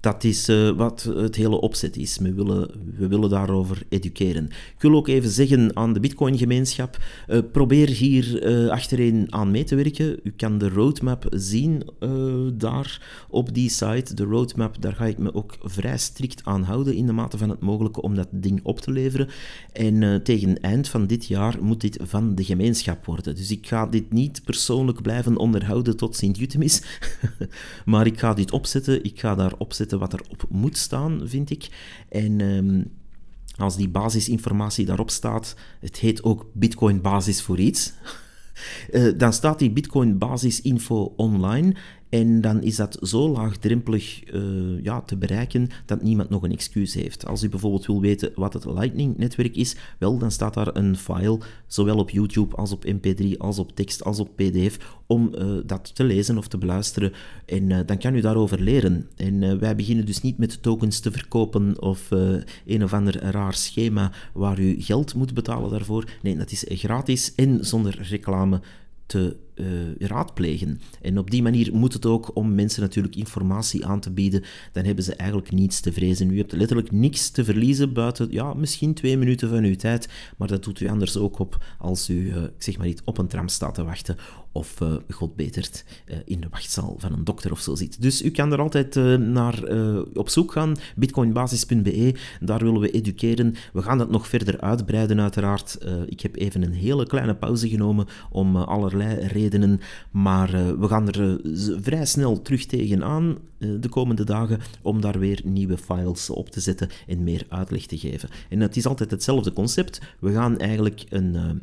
dat 0.00 0.24
is 0.24 0.48
uh, 0.48 0.70
wat 0.70 1.02
het 1.02 1.36
hele 1.36 1.60
opzet 1.60 1.96
is. 1.96 2.18
We 2.18 2.34
willen, 2.34 2.70
we 2.96 3.08
willen 3.08 3.30
daarover 3.30 3.82
educeren. 3.88 4.44
Ik 4.44 4.80
wil 4.82 4.94
ook 4.94 5.08
even 5.08 5.30
zeggen 5.30 5.76
aan 5.76 5.92
de 5.92 6.00
Bitcoin-gemeenschap: 6.00 6.98
uh, 7.28 7.38
probeer 7.52 7.88
hier 7.88 8.50
uh, 8.50 8.70
achterin 8.70 9.26
aan 9.32 9.50
mee 9.50 9.64
te 9.64 9.74
werken. 9.74 10.20
U 10.22 10.32
kan 10.36 10.58
de 10.58 10.68
roadmap 10.68 11.26
zien 11.30 11.82
daar 12.54 13.02
op 13.28 13.54
die 13.54 13.70
site. 13.70 14.14
De 14.14 14.24
roadmap, 14.24 14.82
daar 14.82 14.94
ga 14.94 15.04
ik 15.04 15.18
me 15.18 15.34
ook 15.34 15.56
vrij 15.62 15.98
strikt 15.98 16.44
aan 16.44 16.62
houden 16.62 16.94
in 16.94 17.06
de 17.06 17.12
mate 17.12 17.38
van 17.38 17.48
het 17.48 17.60
mogelijke 17.60 18.02
om 18.02 18.14
dat 18.14 18.28
ding 18.30 18.60
op 18.62 18.80
te 18.80 18.90
leveren. 18.90 19.28
En 19.72 20.22
tegen 20.22 20.60
eind 20.60 20.88
van 20.88 21.06
dit 21.06 21.26
jaar 21.26 21.56
moet 21.60 21.80
dit 21.80 21.98
van 22.02 22.34
de 22.34 22.44
gemeenschap 22.44 23.04
worden. 23.04 23.34
Dus 23.34 23.50
ik 23.50 23.66
ga 23.66 23.86
dit 23.86 24.12
niet 24.12 24.44
persoonlijk 24.44 25.02
blijven 25.02 25.36
onderhouden 25.36 25.96
tot 25.96 26.16
Sint-Jutemis, 26.16 26.82
maar 27.84 28.06
ik 28.06 28.18
ga 28.18 28.34
dit 28.34 28.52
opzetten. 28.52 29.04
Ik 29.04 29.20
ga 29.20 29.34
daar 29.34 29.52
opzetten 29.58 29.87
wat 29.96 30.12
er 30.12 30.20
op 30.28 30.44
moet 30.48 30.76
staan, 30.76 31.20
vind 31.24 31.50
ik. 31.50 31.68
En 32.08 32.40
um, 32.40 32.90
als 33.56 33.76
die 33.76 33.88
basisinformatie 33.88 34.86
daarop 34.86 35.10
staat, 35.10 35.56
het 35.80 35.96
heet 35.96 36.22
ook 36.22 36.46
Bitcoin 36.52 37.00
basis 37.00 37.42
voor 37.42 37.58
iets. 37.58 37.92
Uh, 38.90 39.12
dan 39.18 39.32
staat 39.32 39.58
die 39.58 39.70
Bitcoin 39.70 40.18
basisinfo 40.18 41.12
online 41.16 41.74
en 42.08 42.40
dan 42.40 42.62
is 42.62 42.76
dat 42.76 42.98
zo 43.02 43.28
laagdrempelig 43.28 44.32
uh, 44.32 44.82
ja, 44.82 45.00
te 45.00 45.16
bereiken 45.16 45.68
dat 45.86 46.02
niemand 46.02 46.28
nog 46.28 46.42
een 46.42 46.52
excuus 46.52 46.94
heeft. 46.94 47.26
Als 47.26 47.42
u 47.42 47.48
bijvoorbeeld 47.48 47.86
wil 47.86 48.00
weten 48.00 48.32
wat 48.34 48.52
het 48.52 48.64
Lightning-netwerk 48.64 49.56
is, 49.56 49.76
wel, 49.98 50.18
dan 50.18 50.30
staat 50.30 50.54
daar 50.54 50.76
een 50.76 50.96
file, 50.96 51.38
zowel 51.66 51.98
op 51.98 52.10
YouTube 52.10 52.56
als 52.56 52.72
op 52.72 52.84
MP3, 52.86 53.36
als 53.38 53.58
op 53.58 53.74
tekst, 53.74 54.04
als 54.04 54.18
op 54.20 54.36
PDF, 54.36 54.98
om 55.06 55.34
uh, 55.34 55.58
dat 55.66 55.94
te 55.94 56.04
lezen 56.04 56.38
of 56.38 56.48
te 56.48 56.58
beluisteren. 56.58 57.12
En 57.46 57.70
uh, 57.70 57.78
dan 57.86 57.98
kan 57.98 58.14
u 58.14 58.20
daarover 58.20 58.60
leren. 58.60 59.08
En 59.16 59.58
wij 59.58 59.76
beginnen 59.76 60.06
dus 60.06 60.20
niet 60.20 60.38
met 60.38 60.62
tokens 60.62 61.00
te 61.00 61.10
verkopen 61.10 61.82
of 61.82 62.10
een 62.66 62.84
of 62.84 62.92
ander 62.92 63.22
raar 63.22 63.54
schema 63.54 64.12
waar 64.32 64.60
u 64.60 64.80
geld 64.80 65.14
moet 65.14 65.34
betalen 65.34 65.70
daarvoor. 65.70 66.04
Nee, 66.22 66.36
dat 66.36 66.50
is 66.50 66.64
gratis 66.68 67.34
en 67.34 67.66
zonder 67.66 67.98
reclame 68.02 68.60
te 69.06 69.36
uh, 69.60 70.08
raadplegen. 70.08 70.80
En 71.02 71.18
op 71.18 71.30
die 71.30 71.42
manier 71.42 71.74
moet 71.74 71.92
het 71.92 72.06
ook 72.06 72.36
om 72.36 72.54
mensen 72.54 72.82
natuurlijk 72.82 73.16
informatie 73.16 73.86
aan 73.86 74.00
te 74.00 74.10
bieden. 74.10 74.44
Dan 74.72 74.84
hebben 74.84 75.04
ze 75.04 75.14
eigenlijk 75.14 75.52
niets 75.52 75.80
te 75.80 75.92
vrezen. 75.92 76.30
U 76.30 76.38
hebt 76.38 76.52
letterlijk 76.52 76.92
niks 76.92 77.30
te 77.30 77.44
verliezen 77.44 77.92
buiten, 77.92 78.28
ja, 78.30 78.54
misschien 78.54 78.94
twee 78.94 79.16
minuten 79.16 79.48
van 79.48 79.64
uw 79.64 79.76
tijd. 79.76 80.08
Maar 80.36 80.48
dat 80.48 80.64
doet 80.64 80.80
u 80.80 80.88
anders 80.88 81.16
ook 81.16 81.38
op 81.38 81.64
als 81.78 82.10
u, 82.10 82.14
uh, 82.14 82.36
zeg 82.58 82.76
maar 82.76 82.86
niet, 82.86 83.02
op 83.04 83.18
een 83.18 83.26
tram 83.26 83.48
staat 83.48 83.74
te 83.74 83.84
wachten. 83.84 84.16
Of, 84.52 84.80
uh, 84.80 84.94
god 85.10 85.36
betert, 85.36 85.84
in 86.24 86.40
de 86.40 86.46
wachtzaal 86.50 86.94
van 86.98 87.12
een 87.12 87.24
dokter 87.24 87.50
of 87.52 87.60
zo 87.60 87.74
zit. 87.74 88.02
Dus 88.02 88.22
u 88.22 88.30
kan 88.30 88.52
er 88.52 88.60
altijd 88.60 88.94
naar 89.18 89.62
op 90.14 90.28
zoek 90.28 90.52
gaan. 90.52 90.76
Bitcoinbasis.be, 90.96 92.14
daar 92.40 92.58
willen 92.58 92.80
we 92.80 92.90
educeren. 92.90 93.54
We 93.72 93.82
gaan 93.82 93.98
dat 93.98 94.10
nog 94.10 94.28
verder 94.28 94.60
uitbreiden, 94.60 95.20
uiteraard. 95.20 95.78
ik 96.06 96.20
heb 96.20 96.36
even 96.36 96.62
een 96.62 96.72
hele 96.72 97.06
kleine 97.06 97.34
pauze 97.34 97.68
genomen 97.68 98.06
om 98.30 98.56
allerlei 98.56 99.26
redenen 99.26 99.47
maar 100.10 100.54
uh, 100.54 100.70
we 100.70 100.88
gaan 100.88 101.08
er 101.08 101.20
uh, 101.20 101.78
vrij 101.80 102.06
snel 102.06 102.42
terug 102.42 102.66
tegenaan 102.66 103.38
uh, 103.58 103.70
de 103.80 103.88
komende 103.88 104.24
dagen 104.24 104.60
om 104.82 105.00
daar 105.00 105.18
weer 105.18 105.40
nieuwe 105.44 105.78
files 105.78 106.30
op 106.30 106.48
te 106.48 106.60
zetten 106.60 106.88
en 107.06 107.24
meer 107.24 107.46
uitleg 107.48 107.86
te 107.86 107.98
geven. 107.98 108.28
En 108.48 108.60
het 108.60 108.76
is 108.76 108.86
altijd 108.86 109.10
hetzelfde 109.10 109.52
concept. 109.52 110.00
We 110.20 110.32
gaan 110.32 110.58
eigenlijk 110.58 111.04
een 111.08 111.62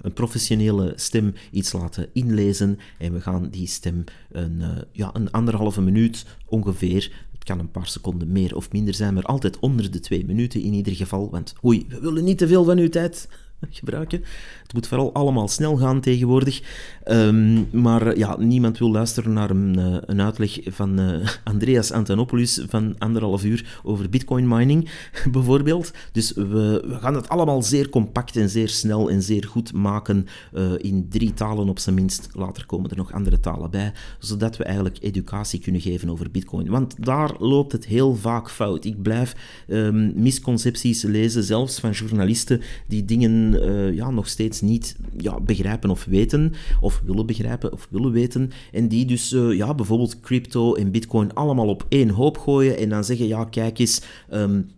een 0.00 0.12
professionele 0.12 0.92
stem 0.96 1.34
iets 1.50 1.72
laten 1.72 2.08
inlezen 2.12 2.78
en 2.98 3.12
we 3.12 3.20
gaan 3.20 3.48
die 3.50 3.66
stem 3.66 4.04
een, 4.30 4.62
ja, 4.92 5.10
een 5.12 5.30
anderhalve 5.30 5.80
minuut 5.80 6.26
ongeveer, 6.46 7.12
het 7.32 7.44
kan 7.44 7.58
een 7.58 7.70
paar 7.70 7.86
seconden 7.86 8.32
meer 8.32 8.56
of 8.56 8.72
minder 8.72 8.94
zijn, 8.94 9.14
maar 9.14 9.22
altijd 9.22 9.58
onder 9.58 9.90
de 9.90 10.00
twee 10.00 10.24
minuten 10.26 10.60
in 10.60 10.72
ieder 10.72 10.94
geval, 10.94 11.30
want 11.30 11.54
oei, 11.64 11.86
we 11.88 12.00
willen 12.00 12.24
niet 12.24 12.38
te 12.38 12.48
veel 12.48 12.64
van 12.64 12.78
uw 12.78 12.88
tijd 12.88 13.28
gebruiken. 13.70 14.24
Het 14.62 14.72
moet 14.72 14.86
vooral 14.86 15.14
allemaal 15.14 15.48
snel 15.48 15.76
gaan 15.76 16.00
tegenwoordig. 16.00 16.62
Ehm, 17.04 17.80
maar 17.82 18.16
ja, 18.18 18.36
niemand 18.38 18.78
wil 18.78 18.90
luisteren 18.90 19.32
naar 19.32 19.50
een, 19.50 19.78
uh, 19.78 19.96
een 20.06 20.20
uitleg 20.20 20.58
van 20.66 21.00
uh, 21.00 21.28
Andreas 21.44 21.92
Antonopoulos 21.92 22.60
van 22.68 22.94
anderhalf 22.98 23.44
uur 23.44 23.80
over 23.82 24.10
bitcoin 24.10 24.48
mining, 24.48 24.90
bijvoorbeeld. 25.32 25.92
Dus 26.12 26.32
we, 26.32 26.84
we, 26.86 26.98
gaan 27.00 27.14
het 27.14 27.28
allemaal 27.28 27.62
zeer 27.62 27.88
compact 27.88 28.36
en 28.36 28.50
zeer 28.50 28.68
snel 28.68 29.10
en 29.10 29.22
zeer 29.22 29.44
goed 29.44 29.72
maken 29.72 30.26
uh, 30.54 30.72
in 30.78 31.06
drie 31.08 31.34
talen 31.34 31.68
op 31.68 31.78
zijn 31.78 31.94
minst. 31.94 32.28
Later 32.32 32.66
komen 32.66 32.90
er 32.90 32.96
nog 32.96 33.12
andere 33.12 33.40
talen 33.40 33.70
bij, 33.70 33.92
zodat 34.18 34.56
we 34.56 34.64
eigenlijk 34.64 34.98
educatie 35.00 35.60
kunnen 35.60 35.80
geven 35.80 36.10
over 36.10 36.30
bitcoin. 36.30 36.68
Want 36.68 36.94
daar 37.04 37.30
loopt 37.38 37.72
het 37.72 37.86
heel 37.86 38.14
vaak 38.14 38.50
fout. 38.50 38.84
Ik 38.84 39.02
blijf 39.02 39.36
um, 39.68 40.12
misconcepties 40.14 41.02
lezen, 41.02 41.44
zelfs 41.44 41.80
van 41.80 41.90
journalisten 41.90 42.60
die 42.86 43.04
dingen 43.04 43.49
ja, 43.94 44.10
nog 44.10 44.28
steeds 44.28 44.60
niet 44.60 44.96
ja, 45.18 45.40
begrijpen 45.40 45.90
of 45.90 46.04
weten, 46.04 46.52
of 46.80 47.02
willen 47.04 47.26
begrijpen 47.26 47.72
of 47.72 47.88
willen 47.90 48.12
weten, 48.12 48.50
en 48.72 48.88
die 48.88 49.06
dus 49.06 49.32
uh, 49.32 49.56
ja, 49.56 49.74
bijvoorbeeld 49.74 50.20
crypto 50.20 50.74
en 50.74 50.90
bitcoin 50.90 51.34
allemaal 51.34 51.68
op 51.68 51.86
één 51.88 52.10
hoop 52.10 52.38
gooien 52.38 52.76
en 52.76 52.88
dan 52.88 53.04
zeggen, 53.04 53.26
ja, 53.26 53.44
kijk 53.44 53.78
eens, 53.78 54.02
um, 54.32 54.70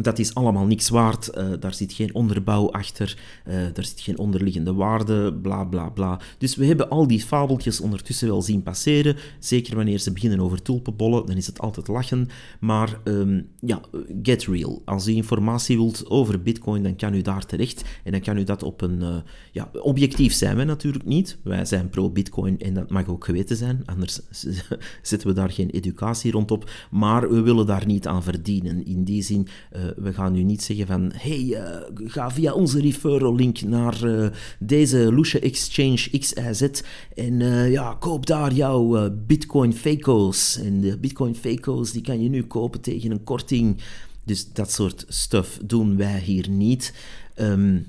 dat 0.00 0.18
is 0.18 0.34
allemaal 0.34 0.66
niks 0.66 0.88
waard, 0.88 1.30
uh, 1.38 1.48
daar 1.60 1.74
zit 1.74 1.92
geen 1.92 2.14
onderbouw 2.14 2.70
achter, 2.70 3.18
uh, 3.48 3.54
daar 3.72 3.84
zit 3.84 4.00
geen 4.00 4.18
onderliggende 4.18 4.74
waarde, 4.74 5.34
bla 5.34 5.64
bla 5.64 5.88
bla. 5.88 6.20
Dus 6.38 6.56
we 6.56 6.66
hebben 6.66 6.88
al 6.88 7.06
die 7.06 7.20
fabeltjes 7.20 7.80
ondertussen 7.80 8.28
wel 8.28 8.42
zien 8.42 8.62
passeren. 8.62 9.16
Zeker 9.38 9.76
wanneer 9.76 9.98
ze 9.98 10.12
beginnen 10.12 10.40
over 10.40 10.62
tulpenbollen, 10.62 11.26
dan 11.26 11.36
is 11.36 11.46
het 11.46 11.60
altijd 11.60 11.88
lachen. 11.88 12.28
Maar 12.60 13.00
um, 13.04 13.48
ja, 13.60 13.80
get 14.22 14.44
real. 14.44 14.82
Als 14.84 15.08
u 15.08 15.12
informatie 15.12 15.76
wilt 15.76 16.06
over 16.10 16.42
Bitcoin, 16.42 16.82
dan 16.82 16.96
kan 16.96 17.14
u 17.14 17.22
daar 17.22 17.46
terecht. 17.46 17.84
En 18.04 18.12
dan 18.12 18.20
kan 18.20 18.36
u 18.36 18.44
dat 18.44 18.62
op 18.62 18.80
een. 18.80 19.00
Uh, 19.00 19.16
ja, 19.52 19.70
objectief 19.80 20.32
zijn 20.32 20.56
wij 20.56 20.64
natuurlijk 20.64 21.04
niet. 21.04 21.38
Wij 21.42 21.64
zijn 21.64 21.88
pro-Bitcoin 21.88 22.58
en 22.58 22.74
dat 22.74 22.90
mag 22.90 23.08
ook 23.08 23.24
geweten 23.24 23.56
zijn. 23.56 23.82
Anders 23.84 24.20
zetten 25.02 25.28
we 25.28 25.34
daar 25.34 25.50
geen 25.50 25.70
educatie 25.70 26.32
rondop. 26.32 26.70
Maar 26.90 27.30
we 27.30 27.40
willen 27.40 27.66
daar 27.66 27.86
niet 27.86 28.06
aan 28.06 28.22
verdienen. 28.22 28.84
In 28.84 29.04
die 29.04 29.22
zin 29.22 29.48
we 29.96 30.12
gaan 30.12 30.32
nu 30.32 30.42
niet 30.42 30.62
zeggen 30.62 30.86
van 30.86 31.12
hey, 31.14 31.40
uh, 31.40 31.60
ga 32.04 32.30
via 32.30 32.52
onze 32.52 32.80
referral 32.80 33.34
link 33.34 33.60
naar 33.60 34.04
uh, 34.04 34.26
deze 34.58 35.12
Lucia 35.12 35.40
Exchange 35.40 36.18
XIZ 36.18 36.68
en 37.14 37.40
ja, 37.70 37.96
koop 38.00 38.26
daar 38.26 38.52
jouw 38.52 39.10
Bitcoin 39.26 39.72
Faco's. 39.72 40.58
En 40.58 40.80
de 40.80 40.98
Bitcoin 40.98 41.34
Faco's 41.34 41.92
die 41.92 42.02
kan 42.02 42.22
je 42.22 42.28
nu 42.28 42.42
kopen 42.42 42.80
tegen 42.80 43.10
een 43.10 43.24
korting. 43.24 43.80
Dus 44.24 44.52
dat 44.52 44.72
soort 44.72 45.04
stuff 45.08 45.58
doen 45.64 45.96
wij 45.96 46.20
hier 46.20 46.48
niet. 46.48 46.94
Um, 47.36 47.86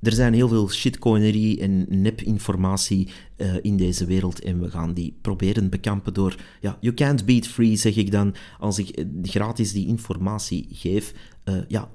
er 0.00 0.12
zijn 0.12 0.34
heel 0.34 0.48
veel 0.48 0.70
shitcoinerie 0.70 1.60
en 1.60 1.86
nepinformatie 1.88 3.08
uh, 3.36 3.54
in 3.62 3.76
deze 3.76 4.04
wereld 4.04 4.40
en 4.40 4.60
we 4.60 4.70
gaan 4.70 4.94
die 4.94 5.18
proberen 5.20 5.70
bekampen 5.70 6.14
door... 6.14 6.36
Ja, 6.60 6.78
you 6.80 6.94
can't 6.94 7.24
beat 7.24 7.46
free, 7.46 7.76
zeg 7.76 7.96
ik 7.96 8.10
dan. 8.10 8.34
Als 8.58 8.78
ik 8.78 8.88
eh, 8.88 9.04
gratis 9.22 9.72
die 9.72 9.86
informatie 9.86 10.68
geef, 10.70 11.14
uh, 11.44 11.54
ja, 11.68 11.90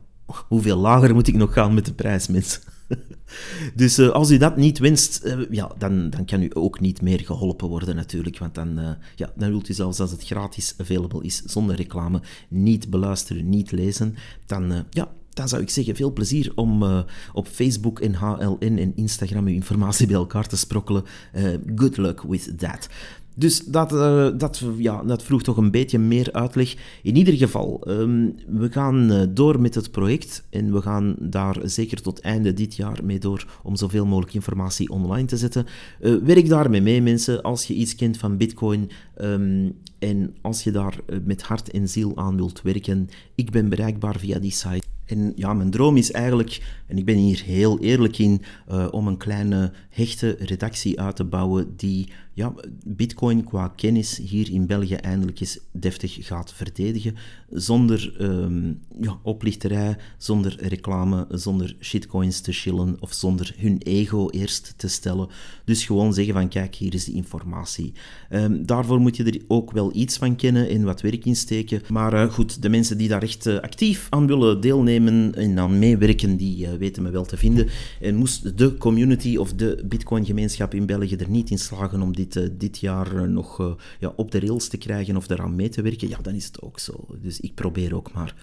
hoeveel 0.47 0.77
lager 0.77 1.13
moet 1.13 1.27
ik 1.27 1.35
nog 1.35 1.53
gaan 1.53 1.73
met 1.73 1.85
de 1.85 1.93
prijs, 1.93 2.27
mensen? 2.27 2.61
dus 3.75 3.99
als 3.99 4.31
u 4.31 4.37
dat 4.37 4.57
niet 4.57 4.79
wenst, 4.79 5.35
ja, 5.49 5.71
dan, 5.77 6.09
dan 6.09 6.25
kan 6.25 6.41
u 6.41 6.49
ook 6.53 6.79
niet 6.79 7.01
meer 7.01 7.19
geholpen 7.19 7.67
worden 7.67 7.95
natuurlijk. 7.95 8.37
Want 8.37 8.55
dan, 8.55 8.97
ja, 9.15 9.31
dan 9.35 9.49
wilt 9.49 9.69
u 9.69 9.73
zelfs 9.73 9.99
als 9.99 10.11
het 10.11 10.23
gratis 10.23 10.73
available 10.77 11.23
is, 11.23 11.41
zonder 11.41 11.75
reclame, 11.75 12.21
niet 12.49 12.89
beluisteren, 12.89 13.49
niet 13.49 13.71
lezen. 13.71 14.15
Dan, 14.45 14.85
ja, 14.89 15.11
dan 15.33 15.47
zou 15.47 15.61
ik 15.61 15.69
zeggen, 15.69 15.95
veel 15.95 16.13
plezier 16.13 16.51
om 16.55 16.83
uh, 16.83 16.99
op 17.33 17.47
Facebook 17.47 17.99
en 17.99 18.15
HLN 18.15 18.77
en 18.77 18.95
Instagram 18.95 19.45
uw 19.45 19.53
informatie 19.53 20.07
bij 20.07 20.15
elkaar 20.15 20.47
te 20.47 20.57
sprokkelen. 20.57 21.03
Uh, 21.35 21.43
good 21.75 21.97
luck 21.97 22.21
with 22.21 22.57
that. 22.57 22.89
Dus 23.35 23.65
dat, 23.65 23.93
uh, 23.93 24.29
dat, 24.37 24.63
ja, 24.77 25.03
dat 25.03 25.23
vroeg 25.23 25.43
toch 25.43 25.57
een 25.57 25.71
beetje 25.71 25.99
meer 25.99 26.31
uitleg. 26.31 26.75
In 27.03 27.15
ieder 27.15 27.33
geval, 27.33 27.83
um, 27.87 28.35
we 28.47 28.71
gaan 28.71 29.29
door 29.33 29.61
met 29.61 29.75
het 29.75 29.91
project 29.91 30.43
en 30.49 30.73
we 30.73 30.81
gaan 30.81 31.15
daar 31.19 31.57
zeker 31.63 32.01
tot 32.01 32.19
einde 32.19 32.53
dit 32.53 32.75
jaar 32.75 32.99
mee 33.03 33.19
door 33.19 33.45
om 33.63 33.75
zoveel 33.75 34.05
mogelijk 34.05 34.33
informatie 34.33 34.89
online 34.89 35.27
te 35.27 35.37
zetten. 35.37 35.65
Werk 35.99 36.47
daarmee 36.47 36.81
mee, 36.81 37.01
mensen. 37.01 37.41
Als 37.41 37.65
je 37.65 37.73
iets 37.73 37.95
kent 37.95 38.17
van 38.17 38.37
Bitcoin 38.37 38.89
um, 39.21 39.77
en 39.99 40.35
als 40.41 40.63
je 40.63 40.71
daar 40.71 40.99
met 41.23 41.41
hart 41.41 41.71
en 41.71 41.89
ziel 41.89 42.17
aan 42.17 42.35
wilt 42.35 42.61
werken, 42.61 43.09
ik 43.35 43.51
ben 43.51 43.69
bereikbaar 43.69 44.19
via 44.19 44.39
die 44.39 44.51
site. 44.51 44.90
En 45.11 45.33
ja, 45.35 45.53
mijn 45.53 45.69
droom 45.69 45.97
is 45.97 46.11
eigenlijk, 46.11 46.61
en 46.87 46.97
ik 46.97 47.05
ben 47.05 47.15
hier 47.15 47.41
heel 47.45 47.79
eerlijk 47.79 48.17
in, 48.17 48.41
uh, 48.71 48.87
om 48.91 49.07
een 49.07 49.17
kleine 49.17 49.71
hechte 49.89 50.35
redactie 50.39 50.99
uit 50.99 51.15
te 51.15 51.23
bouwen 51.23 51.73
die 51.77 52.11
ja, 52.41 52.53
Bitcoin 52.85 53.43
qua 53.43 53.67
kennis 53.67 54.17
hier 54.17 54.51
in 54.51 54.65
België 54.65 54.95
eindelijk 54.95 55.39
eens 55.39 55.59
deftig 55.71 56.17
gaat 56.19 56.53
verdedigen. 56.53 57.15
Zonder 57.49 58.15
um, 58.21 58.79
ja, 59.01 59.19
oplichterij, 59.23 59.97
zonder 60.17 60.55
reclame, 60.59 61.27
zonder 61.29 61.75
shitcoins 61.79 62.39
te 62.41 62.51
chillen 62.51 62.95
of 62.99 63.13
zonder 63.13 63.55
hun 63.57 63.77
ego 63.77 64.29
eerst 64.29 64.73
te 64.77 64.87
stellen. 64.87 65.27
Dus 65.65 65.85
gewoon 65.85 66.13
zeggen 66.13 66.33
van 66.33 66.47
kijk, 66.47 66.75
hier 66.75 66.93
is 66.93 67.05
de 67.05 67.11
informatie. 67.11 67.93
Um, 68.29 68.65
daarvoor 68.65 68.99
moet 68.99 69.17
je 69.17 69.23
er 69.23 69.41
ook 69.47 69.71
wel 69.71 69.95
iets 69.95 70.17
van 70.17 70.35
kennen 70.35 70.69
en 70.69 70.83
wat 70.83 71.01
werk 71.01 71.25
in 71.25 71.35
steken. 71.35 71.81
Maar 71.89 72.13
uh, 72.13 72.33
goed, 72.33 72.61
de 72.61 72.69
mensen 72.69 72.97
die 72.97 73.07
daar 73.07 73.23
echt 73.23 73.45
uh, 73.45 73.59
actief 73.59 74.07
aan 74.09 74.27
willen 74.27 74.61
deelnemen 74.61 75.35
en 75.35 75.59
aan 75.59 75.79
meewerken, 75.79 76.37
die 76.37 76.65
uh, 76.65 76.73
weten 76.73 77.03
me 77.03 77.09
wel 77.09 77.25
te 77.25 77.37
vinden. 77.37 77.67
En 77.99 78.15
moest 78.15 78.57
de 78.57 78.77
community 78.77 79.37
of 79.37 79.53
de 79.53 79.83
Bitcoin-gemeenschap 79.85 80.73
in 80.73 80.85
België 80.85 81.15
er 81.15 81.29
niet 81.29 81.49
in 81.49 81.59
slagen 81.59 82.01
om 82.01 82.15
dit, 82.15 82.30
uh, 82.35 82.47
dit 82.51 82.77
jaar 82.77 83.15
uh, 83.15 83.21
nog 83.21 83.59
uh, 83.59 83.71
ja, 83.99 84.13
op 84.15 84.31
de 84.31 84.39
rails 84.39 84.67
te 84.67 84.77
krijgen 84.77 85.17
of 85.17 85.29
eraan 85.29 85.55
mee 85.55 85.69
te 85.69 85.81
werken, 85.81 86.09
ja, 86.09 86.17
dan 86.21 86.33
is 86.33 86.45
het 86.45 86.61
ook 86.61 86.79
zo. 86.79 87.05
Dus 87.21 87.39
ik 87.39 87.53
probeer 87.53 87.95
ook 87.95 88.13
maar. 88.13 88.35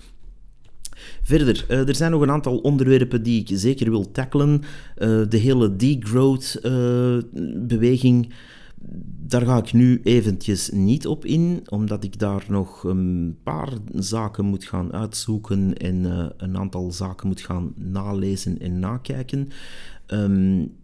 Verder, 1.23 1.65
er 1.69 1.95
zijn 1.95 2.11
nog 2.11 2.21
een 2.21 2.31
aantal 2.31 2.59
onderwerpen 2.59 3.23
die 3.23 3.41
ik 3.41 3.49
zeker 3.53 3.91
wil 3.91 4.11
tackelen. 4.11 4.63
De 5.29 5.37
hele 5.37 5.77
degrowth-beweging. 5.77 8.33
Daar 9.27 9.47
ga 9.47 9.57
ik 9.57 9.73
nu 9.73 10.01
eventjes 10.05 10.71
niet 10.71 11.07
op 11.07 11.25
in, 11.25 11.63
omdat 11.69 12.05
ik 12.05 12.19
daar 12.19 12.45
nog 12.49 12.85
een 12.85 13.37
paar 13.43 13.73
zaken 13.95 14.45
moet 14.45 14.65
gaan 14.65 14.93
uitzoeken 14.93 15.75
en 15.75 16.05
een 16.37 16.59
aantal 16.59 16.93
zaken 16.93 17.29
moet 17.29 17.41
gaan 17.41 17.73
nalezen 17.77 18.59
en 18.59 18.79
nakijken. 18.79 19.49
Um, 20.07 20.77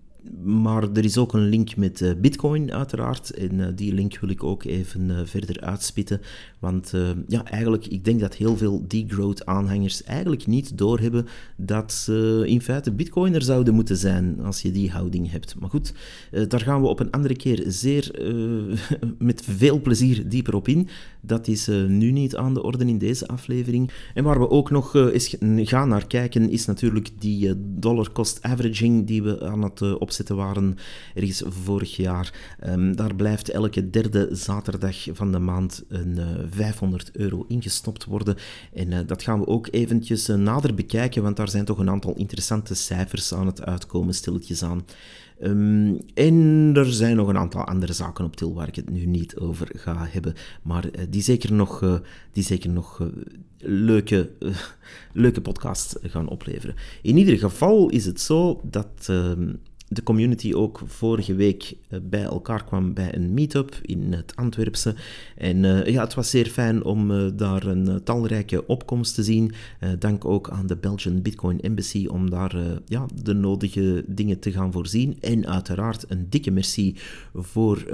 maar 0.42 0.82
er 0.82 1.04
is 1.04 1.18
ook 1.18 1.32
een 1.32 1.48
link 1.48 1.76
met 1.76 2.00
uh, 2.00 2.12
Bitcoin, 2.16 2.72
uiteraard. 2.72 3.30
En 3.30 3.58
uh, 3.58 3.66
die 3.74 3.94
link 3.94 4.18
wil 4.18 4.30
ik 4.30 4.44
ook 4.44 4.64
even 4.64 5.10
uh, 5.10 5.18
verder 5.24 5.60
uitspitten. 5.60 6.20
Want 6.64 6.92
ja, 7.28 7.44
eigenlijk, 7.44 7.86
ik 7.86 8.04
denk 8.04 8.20
dat 8.20 8.34
heel 8.34 8.56
veel 8.56 8.84
degrowth-aanhangers 8.88 10.02
eigenlijk 10.02 10.46
niet 10.46 10.78
doorhebben 10.78 11.26
dat 11.56 11.92
ze 11.92 12.42
in 12.46 12.60
feite 12.60 12.92
Bitcoiner 12.92 13.42
zouden 13.42 13.74
moeten 13.74 13.96
zijn 13.96 14.40
als 14.42 14.62
je 14.62 14.72
die 14.72 14.90
houding 14.90 15.30
hebt. 15.30 15.54
Maar 15.60 15.68
goed, 15.68 15.94
daar 16.48 16.60
gaan 16.60 16.80
we 16.80 16.86
op 16.86 17.00
een 17.00 17.10
andere 17.10 17.36
keer 17.36 17.64
zeer 17.66 18.10
met 19.18 19.42
veel 19.44 19.80
plezier 19.80 20.28
dieper 20.28 20.54
op 20.54 20.68
in. 20.68 20.88
Dat 21.20 21.48
is 21.48 21.66
nu 21.88 22.10
niet 22.10 22.36
aan 22.36 22.54
de 22.54 22.62
orde 22.62 22.84
in 22.84 22.98
deze 22.98 23.26
aflevering. 23.26 23.90
En 24.14 24.24
waar 24.24 24.40
we 24.40 24.50
ook 24.50 24.70
nog 24.70 24.94
eens 24.94 25.36
gaan 25.40 25.88
naar 25.88 26.06
kijken, 26.06 26.50
is 26.50 26.66
natuurlijk 26.66 27.10
die 27.18 27.52
dollar 27.56 28.12
cost 28.12 28.42
averaging 28.42 29.06
die 29.06 29.22
we 29.22 29.44
aan 29.44 29.62
het 29.62 29.98
opzetten 29.98 30.36
waren 30.36 30.76
ergens 31.14 31.42
vorig 31.46 31.96
jaar. 31.96 32.32
Um, 32.66 32.96
daar 32.96 33.14
blijft 33.14 33.50
elke 33.50 33.90
derde 33.90 34.28
zaterdag 34.32 34.96
van 35.12 35.32
de 35.32 35.38
maand 35.38 35.84
een 35.88 36.16
uh, 36.16 36.30
eh, 36.30 36.40
500 36.54 37.10
euro 37.16 37.44
ingestopt 37.48 38.04
worden. 38.04 38.36
En 38.72 38.90
uh, 38.90 38.98
dat 39.06 39.22
gaan 39.22 39.40
we 39.40 39.46
ook 39.46 39.68
eventjes 39.70 40.28
uh, 40.28 40.36
nader 40.36 40.74
bekijken, 40.74 41.22
want 41.22 41.36
daar 41.36 41.48
zijn 41.48 41.64
toch 41.64 41.78
een 41.78 41.90
aantal 41.90 42.14
interessante 42.14 42.74
cijfers 42.74 43.34
aan 43.34 43.46
het 43.46 43.64
uitkomen, 43.64 44.14
stilletjes 44.14 44.62
aan. 44.62 44.84
Um, 45.42 45.98
en 46.14 46.70
er 46.74 46.92
zijn 46.92 47.16
nog 47.16 47.28
een 47.28 47.38
aantal 47.38 47.64
andere 47.64 47.92
zaken 47.92 48.24
op 48.24 48.36
til 48.36 48.54
waar 48.54 48.68
ik 48.68 48.74
het 48.74 48.90
nu 48.90 49.06
niet 49.06 49.36
over 49.36 49.70
ga 49.76 50.06
hebben, 50.10 50.34
maar 50.62 50.90
die 51.08 51.22
zeker 51.22 51.52
nog, 51.52 52.00
die 52.32 52.42
zeker 52.42 52.70
nog 52.70 53.08
leuke, 53.58 54.30
leuke 55.12 55.40
podcasts 55.40 55.96
gaan 56.02 56.28
opleveren. 56.28 56.74
In 57.02 57.16
ieder 57.16 57.38
geval 57.38 57.88
is 57.88 58.06
het 58.06 58.20
zo 58.20 58.60
dat 58.62 59.06
ehm, 59.06 59.52
de 59.94 60.02
community 60.02 60.52
ook 60.52 60.80
vorige 60.86 61.34
week 61.34 61.74
eh, 61.88 61.98
bij 62.02 62.22
elkaar 62.22 62.64
kwam 62.64 62.94
bij 62.94 63.14
een 63.14 63.34
meetup 63.34 63.78
in 63.82 64.12
het 64.12 64.36
Antwerpse. 64.36 64.94
En 65.36 65.64
uh, 65.64 65.86
ja, 65.86 66.02
het 66.02 66.14
was 66.14 66.30
zeer 66.30 66.46
fijn 66.46 66.84
om 66.84 67.10
uh, 67.10 67.30
daar 67.34 67.66
een 67.66 68.02
talrijke 68.04 68.66
opkomst 68.66 69.14
te 69.14 69.22
zien. 69.22 69.52
dank 69.98 70.24
ook 70.24 70.50
aan 70.50 70.66
de 70.66 70.76
Belgian 70.76 71.22
Bitcoin 71.22 71.60
Embassy 71.60 72.06
om 72.06 72.30
daar 72.30 72.56
ja, 72.86 73.06
de 73.22 73.32
nodige 73.32 74.04
dingen 74.06 74.38
te 74.38 74.52
gaan 74.52 74.72
voorzien. 74.72 75.16
En 75.20 75.46
uiteraard 75.46 76.04
een 76.08 76.26
dikke 76.28 76.50
merci 76.50 76.96
voor 77.34 77.84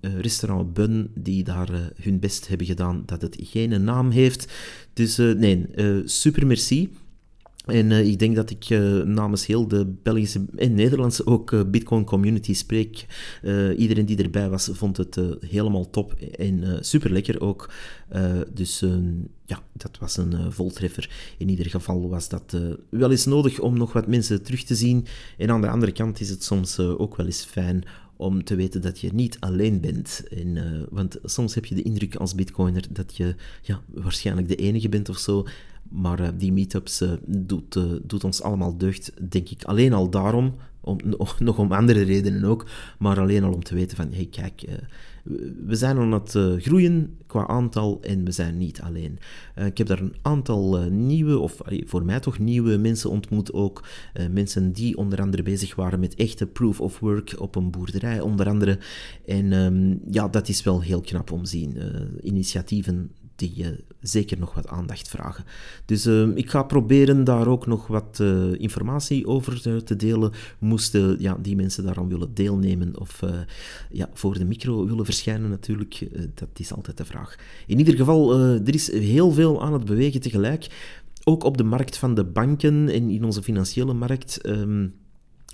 restaurant 0.00 0.74
Bun, 0.74 1.10
die 1.14 1.44
daar 1.44 1.68
hun 2.02 2.18
best 2.18 2.48
hebben 2.48 2.66
gedaan 2.66 3.02
dat 3.06 3.22
het 3.22 3.36
geen 3.40 3.84
naam 3.84 4.10
heeft. 4.10 4.52
Dus 4.92 5.16
nee, 5.16 5.66
super 6.04 6.46
merci. 6.46 6.90
En 7.64 7.90
uh, 7.90 8.06
ik 8.06 8.18
denk 8.18 8.36
dat 8.36 8.50
ik 8.50 8.70
uh, 8.70 9.02
namens 9.02 9.46
heel 9.46 9.68
de 9.68 9.86
Belgische 10.02 10.44
en 10.56 10.74
Nederlandse 10.74 11.26
ook 11.26 11.50
uh, 11.50 11.60
Bitcoin 11.66 12.04
community 12.04 12.54
spreek. 12.54 13.06
iedereen 13.76 14.06
die 14.06 14.22
erbij 14.22 14.48
was, 14.48 14.70
vond 14.72 14.96
het 14.96 15.20
helemaal 15.40 15.90
top 15.90 16.12
en 16.12 16.78
super 16.84 17.10
lekker 17.10 17.40
ook. 17.40 17.72
dus 18.52 18.84
ja, 19.46 19.62
dat 19.72 19.98
was 19.98 20.16
een 20.16 20.52
voltreffer. 20.52 21.10
In 21.38 21.48
ieder 21.48 21.66
geval 21.66 22.08
was 22.08 22.28
dat 22.28 22.56
wel 22.88 23.10
eens 23.10 23.24
nodig 23.24 23.60
om 23.60 23.78
nog 23.78 23.92
wat 23.92 24.06
mensen 24.06 24.42
terug 24.42 24.62
te 24.62 24.74
zien. 24.74 25.06
En 25.38 25.50
aan 25.50 25.60
de 25.60 25.68
andere 25.68 25.92
kant 25.92 26.20
is 26.20 26.30
het 26.30 26.44
soms 26.44 26.78
ook 26.78 27.16
wel 27.16 27.26
eens 27.26 27.44
fijn 27.44 27.84
om 28.16 28.44
te 28.44 28.54
weten 28.54 28.82
dat 28.82 29.00
je 29.00 29.10
niet 29.12 29.36
alleen 29.40 29.80
bent. 29.80 30.24
En, 30.30 30.86
want 30.90 31.18
soms 31.24 31.54
heb 31.54 31.64
je 31.64 31.74
de 31.74 31.82
indruk 31.82 32.16
als 32.16 32.34
bitcoiner 32.34 32.84
dat 32.90 33.16
je 33.16 33.34
ja, 33.62 33.82
waarschijnlijk 33.86 34.48
de 34.48 34.56
enige 34.56 34.88
bent 34.88 35.08
of 35.08 35.18
zo. 35.18 35.46
Maar 35.90 36.20
uh, 36.20 36.28
die 36.38 36.52
meetups 36.52 37.02
uh, 37.02 37.12
doet, 37.26 37.76
uh, 37.76 37.84
doet 38.02 38.24
ons 38.24 38.42
allemaal 38.42 38.76
deugd, 38.76 39.12
denk 39.30 39.48
ik. 39.48 39.64
Alleen 39.64 39.92
al 39.92 40.10
daarom, 40.10 40.54
om, 40.80 40.98
nog 41.38 41.58
om 41.58 41.72
andere 41.72 42.02
redenen 42.02 42.44
ook, 42.44 42.66
maar 42.98 43.20
alleen 43.20 43.44
al 43.44 43.52
om 43.52 43.62
te 43.62 43.74
weten 43.74 43.96
van, 43.96 44.12
hey, 44.12 44.26
kijk, 44.30 44.64
we 45.66 45.74
zijn 45.74 45.96
aan 45.96 46.12
het 46.12 46.38
groeien 46.58 47.18
qua 47.26 47.46
aantal 47.46 47.98
en 48.02 48.24
we 48.24 48.30
zijn 48.30 48.56
niet 48.56 48.80
alleen. 48.80 49.18
ik 49.64 49.78
heb 49.78 49.86
daar 49.86 50.00
een 50.00 50.14
aantal 50.22 50.78
nieuwe, 50.90 51.38
of 51.38 51.60
voor 51.84 52.04
mij 52.04 52.20
toch 52.20 52.38
nieuwe 52.38 52.76
mensen 52.76 53.10
ontmoet 53.10 53.52
ook. 53.52 53.84
mensen 54.30 54.72
die 54.72 54.96
onder 54.96 55.20
andere 55.20 55.42
bezig 55.42 55.74
waren 55.74 56.00
met 56.00 56.14
echte 56.14 56.46
proof 56.46 56.80
of 56.80 56.98
work 56.98 57.34
op 57.38 57.56
een 57.56 57.70
boerderij, 57.70 58.20
onder 58.20 58.48
andere. 58.48 58.78
En 59.26 59.52
um, 59.52 60.00
ja, 60.10 60.28
dat 60.28 60.48
is 60.48 60.62
wel 60.62 60.80
heel 60.80 61.00
knap 61.00 61.32
om 61.32 61.42
te 61.42 61.50
zien. 61.50 61.76
initiatieven 62.22 63.10
die 63.36 63.66
zeker 64.00 64.38
nog 64.38 64.54
wat 64.54 64.68
aandacht 64.68 65.08
vragen. 65.08 65.44
Dus 65.84 66.06
uh, 66.06 66.36
ik 66.36 66.50
ga 66.50 66.62
proberen 66.62 67.24
daar 67.24 67.46
ook 67.46 67.66
nog 67.66 67.86
wat 67.86 68.18
uh, 68.20 68.52
informatie 68.60 69.26
over 69.26 69.84
te 69.84 69.96
delen. 69.96 70.32
Moesten 70.58 71.16
ja, 71.18 71.36
die 71.40 71.56
mensen 71.56 71.84
daaraan 71.84 72.08
willen 72.08 72.34
deelnemen 72.34 73.00
of 73.00 73.20
ja, 73.90 74.10
voor 74.12 74.38
de 74.38 74.44
micro 74.44 74.86
willen 74.86 75.04
verschijnen 75.04 75.50
natuurlijk, 75.50 76.08
dat 76.34 76.48
is 76.54 76.72
altijd 76.72 76.96
de 76.96 77.04
vraag. 77.04 77.36
In 77.66 77.78
ieder 77.78 77.96
geval, 77.96 78.34
er 78.40 78.74
is 78.74 78.92
heel 78.92 79.32
veel 79.32 79.62
aan 79.62 79.72
het 79.72 79.84
bewegen 79.84 80.20
tegelijk. 80.20 80.66
Ook 81.24 81.44
op 81.44 81.56
de 81.56 81.64
markt 81.64 81.96
van 81.96 82.14
de 82.14 82.24
banken 82.24 82.88
en 82.88 83.10
in 83.10 83.24
onze 83.24 83.42
financiële 83.42 83.94
markt. 83.94 84.48
Um, 84.48 84.94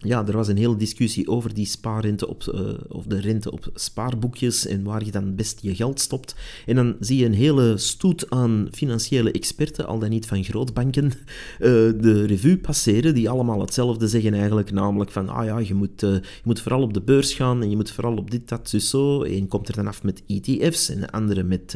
ja, 0.03 0.27
er 0.27 0.37
was 0.37 0.49
een 0.49 0.57
hele 0.57 0.77
discussie 0.77 1.29
over 1.29 1.55
die 1.55 1.67
spaarrente 1.67 2.29
op, 2.29 2.53
uh, 2.55 2.61
of 2.89 3.05
de 3.05 3.21
rente 3.21 3.51
op 3.51 3.71
spaarboekjes 3.75 4.67
en 4.67 4.83
waar 4.83 5.05
je 5.05 5.11
dan 5.11 5.35
best 5.35 5.59
je 5.63 5.75
geld 5.75 6.01
stopt. 6.01 6.35
En 6.67 6.75
dan 6.75 6.97
zie 7.01 7.19
je 7.19 7.25
een 7.25 7.35
hele 7.35 7.79
stoet 7.79 8.31
aan 8.31 8.69
financiële 8.73 9.31
experten, 9.31 9.87
al 9.87 9.99
dan 9.99 10.11
niet 10.11 10.27
van 10.27 10.45
grootbanken, 10.45 11.05
uh, 11.05 11.13
de 12.07 12.25
revue 12.27 12.59
passeren, 12.59 13.15
die 13.15 13.31
allemaal 13.31 13.61
hetzelfde 13.61 14.09
zeggen 14.09 14.35
eigenlijk, 14.35 14.73
namelijk 14.73 15.11
van, 15.11 15.29
ah 15.29 15.45
ja, 15.45 15.59
je 15.59 15.75
moet, 15.75 16.03
uh, 16.03 16.13
je 16.13 16.43
moet 16.45 16.61
vooral 16.61 16.83
op 16.83 16.95
de 16.95 17.03
beurs 17.03 17.35
gaan 17.35 17.63
en 17.63 17.71
je 17.71 17.77
moet 17.77 17.91
vooral 17.91 18.17
op 18.17 18.31
dit, 18.31 18.49
dat, 18.49 18.71
dus 18.71 18.91
zo. 18.91 19.25
Eén 19.25 19.49
komt 19.49 19.69
er 19.69 19.75
dan 19.75 19.87
af 19.87 20.03
met 20.03 20.23
ETF's 20.27 20.89
en 20.89 21.01
de 21.01 21.11
andere 21.11 21.43
met 21.43 21.75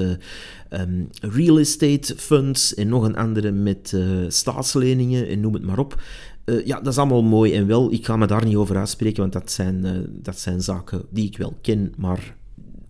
um, 0.70 1.08
real 1.20 1.58
estate 1.58 2.14
funds 2.16 2.74
en 2.74 2.88
nog 2.88 3.04
een 3.04 3.16
andere 3.16 3.50
met 3.50 3.96
staatsleningen 4.28 5.28
en 5.28 5.40
noem 5.40 5.54
het 5.54 5.62
maar 5.62 5.78
op. 5.78 5.96
Uh, 6.44 6.66
ja, 6.66 6.80
dat 6.80 6.92
is 6.92 6.98
allemaal 6.98 7.22
mooi 7.22 7.54
en 7.54 7.66
wel. 7.66 7.92
Ik 7.92 8.06
ga 8.06 8.16
me 8.16 8.26
daar 8.26 8.44
niet 8.44 8.56
over 8.56 8.76
uitspreken, 8.76 9.20
want 9.20 9.32
dat 9.32 9.50
zijn, 9.50 9.84
uh, 9.84 9.92
dat 10.08 10.38
zijn 10.38 10.62
zaken 10.62 11.02
die 11.10 11.26
ik 11.26 11.36
wel 11.36 11.54
ken, 11.60 11.92
maar 11.96 12.36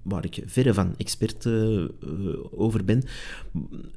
waar 0.02 0.24
ik 0.24 0.42
verre 0.46 0.74
van 0.74 0.94
expert 0.96 1.44
uh, 1.44 1.84
over 2.50 2.84
ben. 2.84 3.02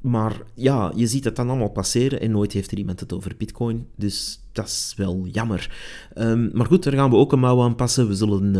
Maar 0.00 0.42
ja, 0.54 0.92
je 0.94 1.06
ziet 1.06 1.24
het 1.24 1.36
dan 1.36 1.48
allemaal 1.48 1.70
passeren 1.70 2.20
en 2.20 2.30
nooit 2.30 2.52
heeft 2.52 2.70
er 2.70 2.78
iemand 2.78 3.00
het 3.00 3.12
over 3.12 3.34
Bitcoin. 3.36 3.86
Dus 3.96 4.40
dat 4.52 4.66
is 4.66 4.94
wel 4.96 5.26
jammer. 5.32 5.76
Um, 6.18 6.50
maar 6.52 6.66
goed, 6.66 6.82
daar 6.82 6.92
gaan 6.92 7.10
we 7.10 7.16
ook 7.16 7.32
een 7.32 7.38
mouw 7.38 7.62
aan 7.62 7.74
passen. 7.74 8.08
We 8.08 8.14
zullen, 8.14 8.52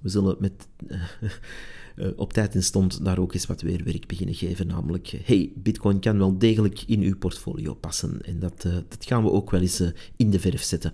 we 0.00 0.08
zullen 0.08 0.36
met. 0.38 0.68
uh, 1.96 2.08
op 2.16 2.32
tijd 2.32 2.54
in 2.54 2.62
stond 2.62 3.04
daar 3.04 3.18
ook 3.18 3.34
eens 3.34 3.46
wat 3.46 3.60
weer 3.60 3.84
werk 3.84 4.06
beginnen 4.06 4.34
geven. 4.34 4.66
Namelijk, 4.66 5.12
eh, 5.12 5.20
hey, 5.24 5.52
Bitcoin 5.54 6.00
kan 6.00 6.18
wel 6.18 6.38
degelijk 6.38 6.82
in 6.86 7.00
uw 7.00 7.16
portfolio 7.16 7.74
passen. 7.74 8.22
En 8.22 8.38
dat, 8.38 8.64
uh, 8.66 8.74
dat 8.88 9.06
gaan 9.06 9.22
we 9.22 9.30
ook 9.30 9.50
wel 9.50 9.60
eens 9.60 9.82
in 10.16 10.30
de 10.30 10.40
verf 10.40 10.62
zetten. 10.62 10.92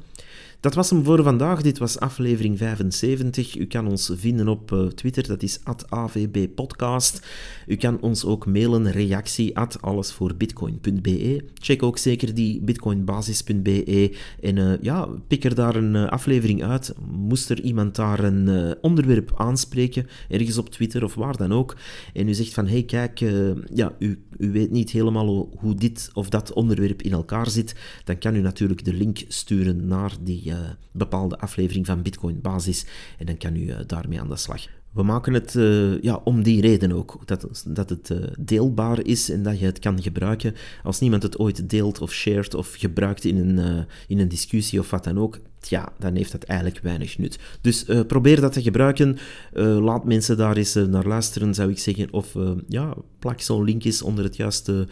Dat 0.62 0.74
was 0.74 0.90
hem 0.90 1.04
voor 1.04 1.22
vandaag. 1.22 1.62
Dit 1.62 1.78
was 1.78 1.98
aflevering 1.98 2.58
75. 2.58 3.58
U 3.58 3.66
kan 3.66 3.86
ons 3.86 4.12
vinden 4.14 4.48
op 4.48 4.70
uh, 4.70 4.86
Twitter, 4.86 5.26
dat 5.26 5.42
is 5.42 5.60
@avbpodcast. 5.88 7.26
U 7.66 7.76
kan 7.76 8.00
ons 8.00 8.24
ook 8.24 8.46
mailen, 8.46 8.90
reactie 8.90 9.58
allesvoorbitcoin.be. 9.80 11.44
Check 11.54 11.82
ook 11.82 11.98
zeker 11.98 12.34
die 12.34 12.60
bitcoinbasis.be 12.60 14.16
en 14.40 14.56
uh, 14.56 14.72
ja, 14.80 15.08
pik 15.26 15.44
er 15.44 15.54
daar 15.54 15.74
een 15.74 15.94
uh, 15.94 16.08
aflevering 16.08 16.64
uit. 16.64 16.94
Moest 17.10 17.50
er 17.50 17.60
iemand 17.60 17.94
daar 17.94 18.24
een 18.24 18.76
onderwerp 18.80 19.32
aanspreken, 19.36 20.06
ergens 20.28 20.58
op 20.58 20.68
Twitter 20.68 21.04
of 21.04 21.14
waar 21.14 21.36
dan 21.36 21.52
ook, 21.52 21.76
en 22.14 22.28
u 22.28 22.34
zegt 22.34 22.54
van, 22.54 22.66
hey 22.66 22.82
kijk, 22.82 23.18
ja, 23.74 23.94
u, 23.98 24.22
u 24.38 24.52
weet 24.52 24.70
niet 24.70 24.90
helemaal 24.90 25.50
hoe 25.58 25.74
dit 25.74 26.10
of 26.12 26.28
dat 26.28 26.52
onderwerp 26.52 27.02
in 27.02 27.12
elkaar 27.12 27.50
zit, 27.50 27.74
dan 28.04 28.18
kan 28.18 28.36
u 28.36 28.40
natuurlijk 28.40 28.84
de 28.84 28.94
link 28.94 29.24
sturen 29.28 29.86
naar 29.86 30.12
die 30.20 30.51
uh, 30.52 30.58
bepaalde 30.92 31.38
aflevering 31.38 31.86
van 31.86 32.02
Bitcoin 32.02 32.40
Basis 32.40 32.86
en 33.18 33.26
dan 33.26 33.36
kan 33.36 33.56
u 33.56 33.60
uh, 33.60 33.76
daarmee 33.86 34.20
aan 34.20 34.28
de 34.28 34.36
slag. 34.36 34.66
We 34.92 35.02
maken 35.02 35.34
het 35.34 35.54
uh, 35.54 36.02
ja, 36.02 36.20
om 36.24 36.42
die 36.42 36.60
reden 36.60 36.92
ook, 36.92 37.18
dat, 37.24 37.64
dat 37.66 37.90
het 37.90 38.14
deelbaar 38.38 39.04
is 39.04 39.30
en 39.30 39.42
dat 39.42 39.58
je 39.58 39.64
het 39.64 39.78
kan 39.78 40.02
gebruiken. 40.02 40.54
Als 40.82 41.00
niemand 41.00 41.22
het 41.22 41.38
ooit 41.38 41.70
deelt 41.70 42.00
of 42.00 42.12
shared 42.12 42.54
of 42.54 42.74
gebruikt 42.74 43.24
in 43.24 43.36
een, 43.36 43.86
in 44.06 44.18
een 44.18 44.28
discussie 44.28 44.78
of 44.78 44.90
wat 44.90 45.04
dan 45.04 45.18
ook, 45.18 45.38
ja, 45.60 45.92
dan 45.98 46.14
heeft 46.14 46.32
dat 46.32 46.42
eigenlijk 46.42 46.80
weinig 46.82 47.18
nut. 47.18 47.38
Dus 47.60 47.84
probeer 48.06 48.40
dat 48.40 48.52
te 48.52 48.62
gebruiken. 48.62 49.16
laat 49.54 50.04
mensen 50.04 50.36
daar 50.36 50.56
eens 50.56 50.74
naar 50.74 51.06
luisteren, 51.06 51.54
zou 51.54 51.70
ik 51.70 51.78
zeggen. 51.78 52.12
Of 52.12 52.36
ja, 52.68 52.94
plak 53.18 53.40
zo'n 53.40 53.64
linkjes 53.64 54.02
onder, 54.02 54.24
het 54.24 54.36
juiste, 54.36 54.88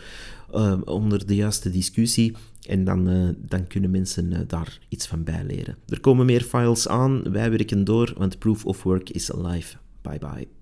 onder 0.84 1.26
de 1.26 1.34
juiste 1.34 1.70
discussie. 1.70 2.36
En 2.68 2.84
dan, 2.84 3.08
uh, 3.08 3.28
dan 3.38 3.66
kunnen 3.66 3.90
mensen 3.90 4.32
uh, 4.32 4.38
daar 4.46 4.78
iets 4.88 5.06
van 5.06 5.24
bijleren. 5.24 5.76
Er 5.88 6.00
komen 6.00 6.26
meer 6.26 6.42
files 6.42 6.88
aan. 6.88 7.32
Wij 7.32 7.50
werken 7.50 7.84
door, 7.84 8.14
want 8.16 8.38
Proof 8.38 8.64
of 8.64 8.82
Work 8.82 9.10
is 9.10 9.32
alive. 9.32 9.76
Bye 10.02 10.18
bye. 10.18 10.59